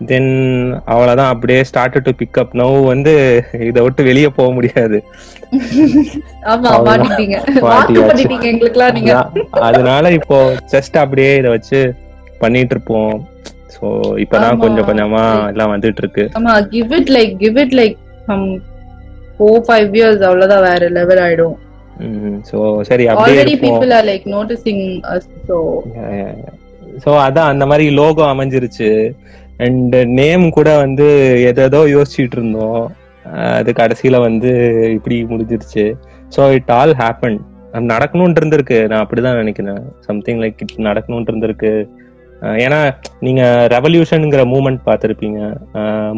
[0.10, 0.30] தென்
[0.92, 3.14] அவ்வளவுதான் அப்படியே ஸ்டார்ட் டு பிக்கப் நோ வந்து
[3.70, 4.98] இதை விட்டு வெளியே போக முடியாது.
[9.68, 10.38] அதனால இப்போ
[10.74, 11.82] ஜஸ்ட் அப்படியே இதை வச்சு
[12.44, 13.14] பண்ணிட்டு இருப்போம்.
[13.76, 13.86] ஸோ
[14.24, 14.62] இப்பதான்.
[14.64, 16.26] கொஞ்சம் கொஞ்சமா எல்லாம் வந்துட்டு இருக்கு.
[16.40, 17.98] ஆமா give it like give it like
[19.42, 21.58] four five years அவ்வளவுதான் வேற லெவல் ஆயிடும்.
[22.50, 24.84] ஸோ சரி already people are like noticing
[25.50, 25.58] so
[27.04, 28.90] so அதான் அந்த மாதிரி லோகோ அமைஞ்சிருச்சு.
[29.66, 31.08] அண்ட் நேம் கூட வந்து
[31.50, 32.84] எதேதோ யோசிச்சுட்டு இருந்தோம்.
[33.58, 34.52] அது கடைசியில வந்து
[34.98, 35.86] இப்படி முடிஞ்சிருச்சு.
[36.36, 37.38] ஸோ இட் ஆல் ஹேப்பன்
[37.94, 38.80] நடக்கணும்னு இருந்திருக்கு.
[38.92, 39.84] நான் அப்படிதான் நினைக்கிறேன்.
[40.08, 41.74] சம்திங் லைக் இட் நடக்கணும்னு இருந்திருக்கு.
[42.66, 42.80] ஏன்னா
[43.26, 43.44] நீங்க
[43.76, 45.40] ரெவல்யூஷனுங்கிற மூமெண்ட் பார்த்துருப்பீங்க.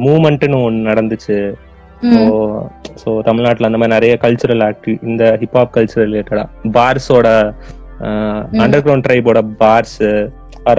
[0.06, 1.38] மூமெண்ட்னு ஒன்று நடந்துச்சு.
[3.02, 6.44] ஸோ தமிழ்நாட்டில் அந்த மாதிரி நிறைய கல்ச்சுரல் ஆக்டிவ் இந்த ஹிப்ஹாப் கல்ச்சர் ரிலேட்டடா
[6.78, 7.28] பார்ஸோட
[8.64, 9.98] underground ட்ரைபோட bars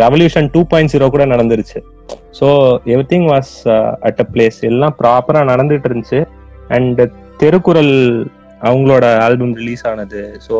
[0.04, 1.78] revolution two point zero கூட நடந்துருச்சு.
[2.38, 2.46] So
[3.12, 3.52] everything was
[4.08, 6.20] at a place எல்லாம் ப்ராப்பரா நடந்துட்டு இருந்துச்சு.
[6.76, 7.00] அண்ட்
[7.42, 7.94] திருக்குறள்
[8.68, 10.22] அவங்களோட ஆல்பம் ரிலீஸ் ஆனது.
[10.46, 10.56] ஸோ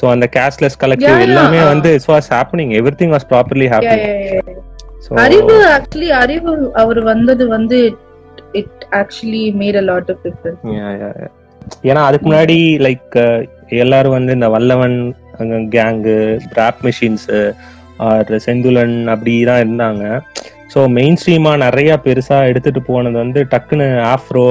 [0.00, 1.60] ஸோ அந்த கேஷ்லெஸ் கலெக்டிவ் எல்லாமே.
[1.72, 4.06] வந்து it's was happening everything was properly happening
[5.24, 6.52] Arivu actually Arivu
[6.82, 7.78] அவர் வந்தது வந்து
[8.60, 10.62] it actually made a lot of difference
[11.88, 13.16] ஏன்னா அதுக்கு முன்னாடி லைக்
[13.82, 14.96] எல்லாரும் வந்து இந்த Vallavan
[15.74, 16.16] gang
[16.58, 17.28] rap machines
[18.06, 20.04] or Senthulan அப்படி தான் இருந்தாங்க.
[20.72, 24.46] ஸோ மெயின் ஸ்ட்ரீமா நிறைய பெருசா எடுத்துட்டு போனது வந்து டக்குன்னு ஆஃப்ரோ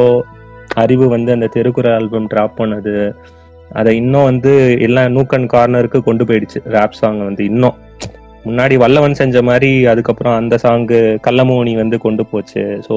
[0.83, 2.95] அறிவு வந்து அந்த தெருக்குற ஆல்பம் டிராப் பண்ணது.
[3.71, 4.51] அதை இன்னும் வந்து
[4.87, 7.77] எல்லாம் நூக்கன் கார்னருக்கு கொண்டு போயிடுச்சு ராப் சாங் வந்து இன்னும்.
[8.49, 12.63] முன்னாடி வல்லவன் செஞ்ச மாதிரி அதுக்கப்புறம் அந்த சாங்கு கள்ளமோனி வந்து கொண்டு போச்சு.
[12.87, 12.95] So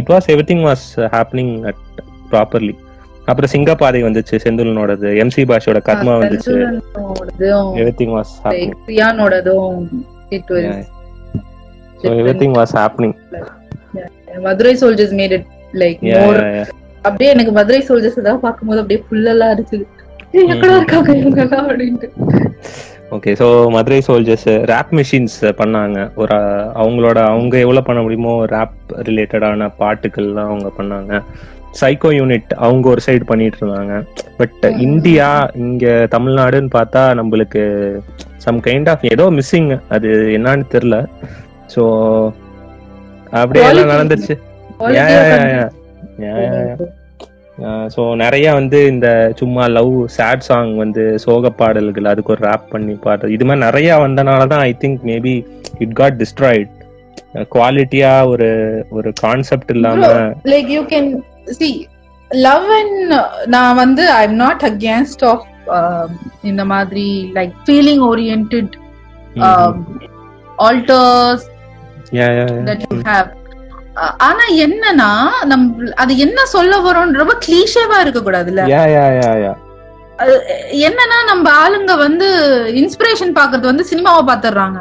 [0.00, 0.84] it was everything was
[1.14, 1.82] happening at
[2.32, 2.74] properly
[3.30, 5.10] அப்புறம் சிங்கப்பாதை வந்துச்சு செந்துலனோடது.
[5.22, 6.54] எம்சி பாஷோட கர்மா வந்துச்சு.
[8.00, 8.32] Everything was
[12.02, 12.06] so
[12.42, 13.14] everything was happening
[14.46, 15.48] Madurai soldiers made it
[15.82, 16.00] like
[17.04, 19.84] அப்படியே எனக்கு மதுரை சோல்ஜர்ஸ் தான் பார்க்கும்போது அப்படியே ஃபுல்லெல்லாம் இருக்குது
[20.40, 22.08] எங்கடா இருக்காங்க இவங்க எல்லாம் அப்படின்ட்டு.
[23.14, 26.10] Okay so Madurai soldiers rap machines பண்ணாங்க.
[26.14, 26.36] ஒரு
[26.82, 31.12] அவங்களோட அவங்க எவ்வளவு பண்ண முடியுமோ ரேப் ரிலேட்டடான பாட்டுக்கள்லாம் அவங்க பண்ணாங்க.
[31.80, 33.94] சைக்கோ யூனிட் அவங்க ஒரு சைடு பண்ணிட்டு இருந்தாங்க.
[34.36, 34.64] பட்.
[34.86, 37.62] இந்தியா இங்க தமிழ்நாடுன்னு பார்த்தா நம்மளுக்கு
[38.36, 40.98] சம் கைண்ட் ஆஃப் ஏதோ மிஸ்ஸிங் அது என்னன்னு தெரியல.
[41.74, 41.84] ஸோ
[43.32, 43.92] அப்படியே எல்லாம்.
[43.94, 44.34] நடந்துச்சு
[47.94, 49.08] ஸோ நிறைய வந்து இந்த
[49.40, 53.98] சும்மா லவ் சேட் சாங் வந்து சோக பாடல்கள் அதுக்கு ஒரு ரேப் பண்ணி பாடுறது இது மாதிரி நிறைய
[54.04, 55.34] வந்தனால தான் I think maybe
[55.78, 56.72] it got destroyed
[57.52, 58.48] குவாலிட்டியா ஒரு
[58.90, 60.10] ஒரு கான்செப்ட் இல்லாம
[60.52, 61.08] like you can
[61.52, 61.70] see
[62.30, 63.14] love and
[63.46, 65.46] நான் வந்து I am not against of
[66.42, 67.06] இந்த மாதிரி
[67.38, 68.56] like feeling oriented
[70.66, 71.46] alters.
[72.68, 73.30] That you have
[74.28, 75.10] ஆனா என்னன்னா
[75.50, 78.62] நம்ம அது என்ன சொல்ல வரோம்ன்ற ரொம்ப கிளீஷேவா இருக்க கூடாதுல்ல.
[80.88, 82.28] என்னன்னா நம்ம ஆளுங்க வந்து
[82.80, 84.78] இன்ஸ்பிரேஷன் பாக்குறது வந்து சினிமாவை பாத்துறாங்க.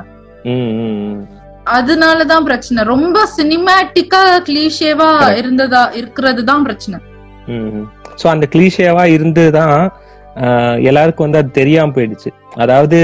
[1.78, 5.11] அதனாலதான் பிரச்சனை ரொம்ப சினிமேட்டிக்கா கிளீஷேவா.
[5.41, 6.99] இருந்ததா இருக்கிறது தான் பிரச்சனை
[8.22, 9.78] ஸோ அந்த கிளீஷேவா இருந்து தான்
[10.89, 12.30] எல்லாருக்கும் வந்து அது தெரியாம போயிடுச்சு
[12.64, 12.99] அதாவது.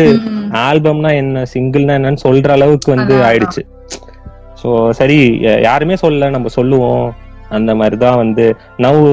[0.67, 3.61] ஆல்பம்னா என்ன சிங்கிள்னா என்னன்னு சொல்ற அளவுக்கு வந்து ஆயிடுச்சு
[4.61, 5.17] ஸோ சரி
[5.61, 7.07] யாருமே சொல்லல நம்ம சொல்லுவோம்.
[7.49, 8.45] அந்த மாதிரி தான் வந்து
[8.77, 9.03] நவ்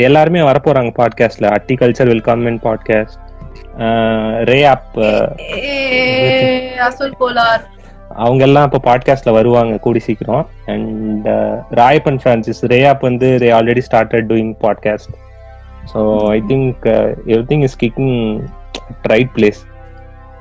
[0.00, 3.18] எல்லாருமே வரப்போறாங்க பாட்காஸ்ட்ல Atti culture welcome in podcast
[4.50, 4.96] Ray app
[8.22, 10.44] அவங்க எல்லாம் இப்போ பாட்காஸ்ட்ல வருவாங்க கூடி சீக்கிரம்.
[10.66, 11.28] அண்ட்
[11.80, 15.14] ராயப்பன் பிரான்சிஸ் ரே ஆப் வந்து Ray already started doing podcast
[15.92, 16.84] so I think
[17.52, 18.16] everything is kicking
[19.02, 19.62] right place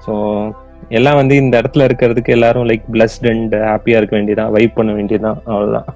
[0.05, 0.13] so
[0.91, 5.37] எல்லாம் வந்து இந்த இடத்துல இருக்கிறதுக்கு எல்லாரும் லைக் பிளஸ்ட் அண்ட் ஹாப்பியா இருக்க வேண்டியதான் வைப் பண்ண வேண்டியதான்
[5.45, 5.89] அவ்வளவுதான்.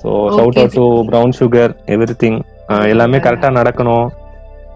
[0.02, 1.74] So shout out to brown sugar
[2.24, 2.40] everything
[2.88, 3.18] எல்லாமே.
[3.18, 4.08] கரெக்டா நடக்கணும்.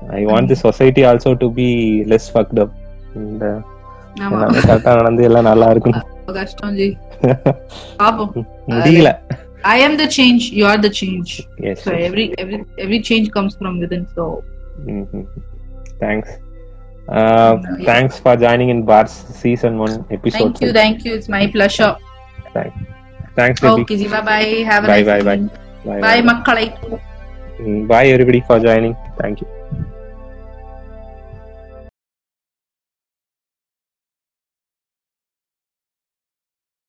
[0.10, 1.68] I want the society also to be
[2.12, 2.74] less fucked up
[3.16, 3.46] இந்த
[4.17, 6.07] எல்லாமே கரெக்டா நடந்து எல்லாம் நல்லா இருக்கணும்
[6.41, 6.89] கஷ்டம் ஜி
[8.03, 8.33] பாப்போம்
[8.75, 9.11] முடியல
[9.73, 11.31] I am the change you are the change
[11.71, 14.25] yes so every every every change comes from within so
[16.03, 16.33] thanks
[17.91, 21.93] thanks for joining in parse season one episode thank you thank you it's my pleasure
[23.39, 25.39] thanks baby okay ji bye bye have a Bye, nice bye, bye.
[25.39, 26.03] evening.
[26.07, 26.67] bye மக்களை
[27.91, 29.49] bye everybody for joining thank you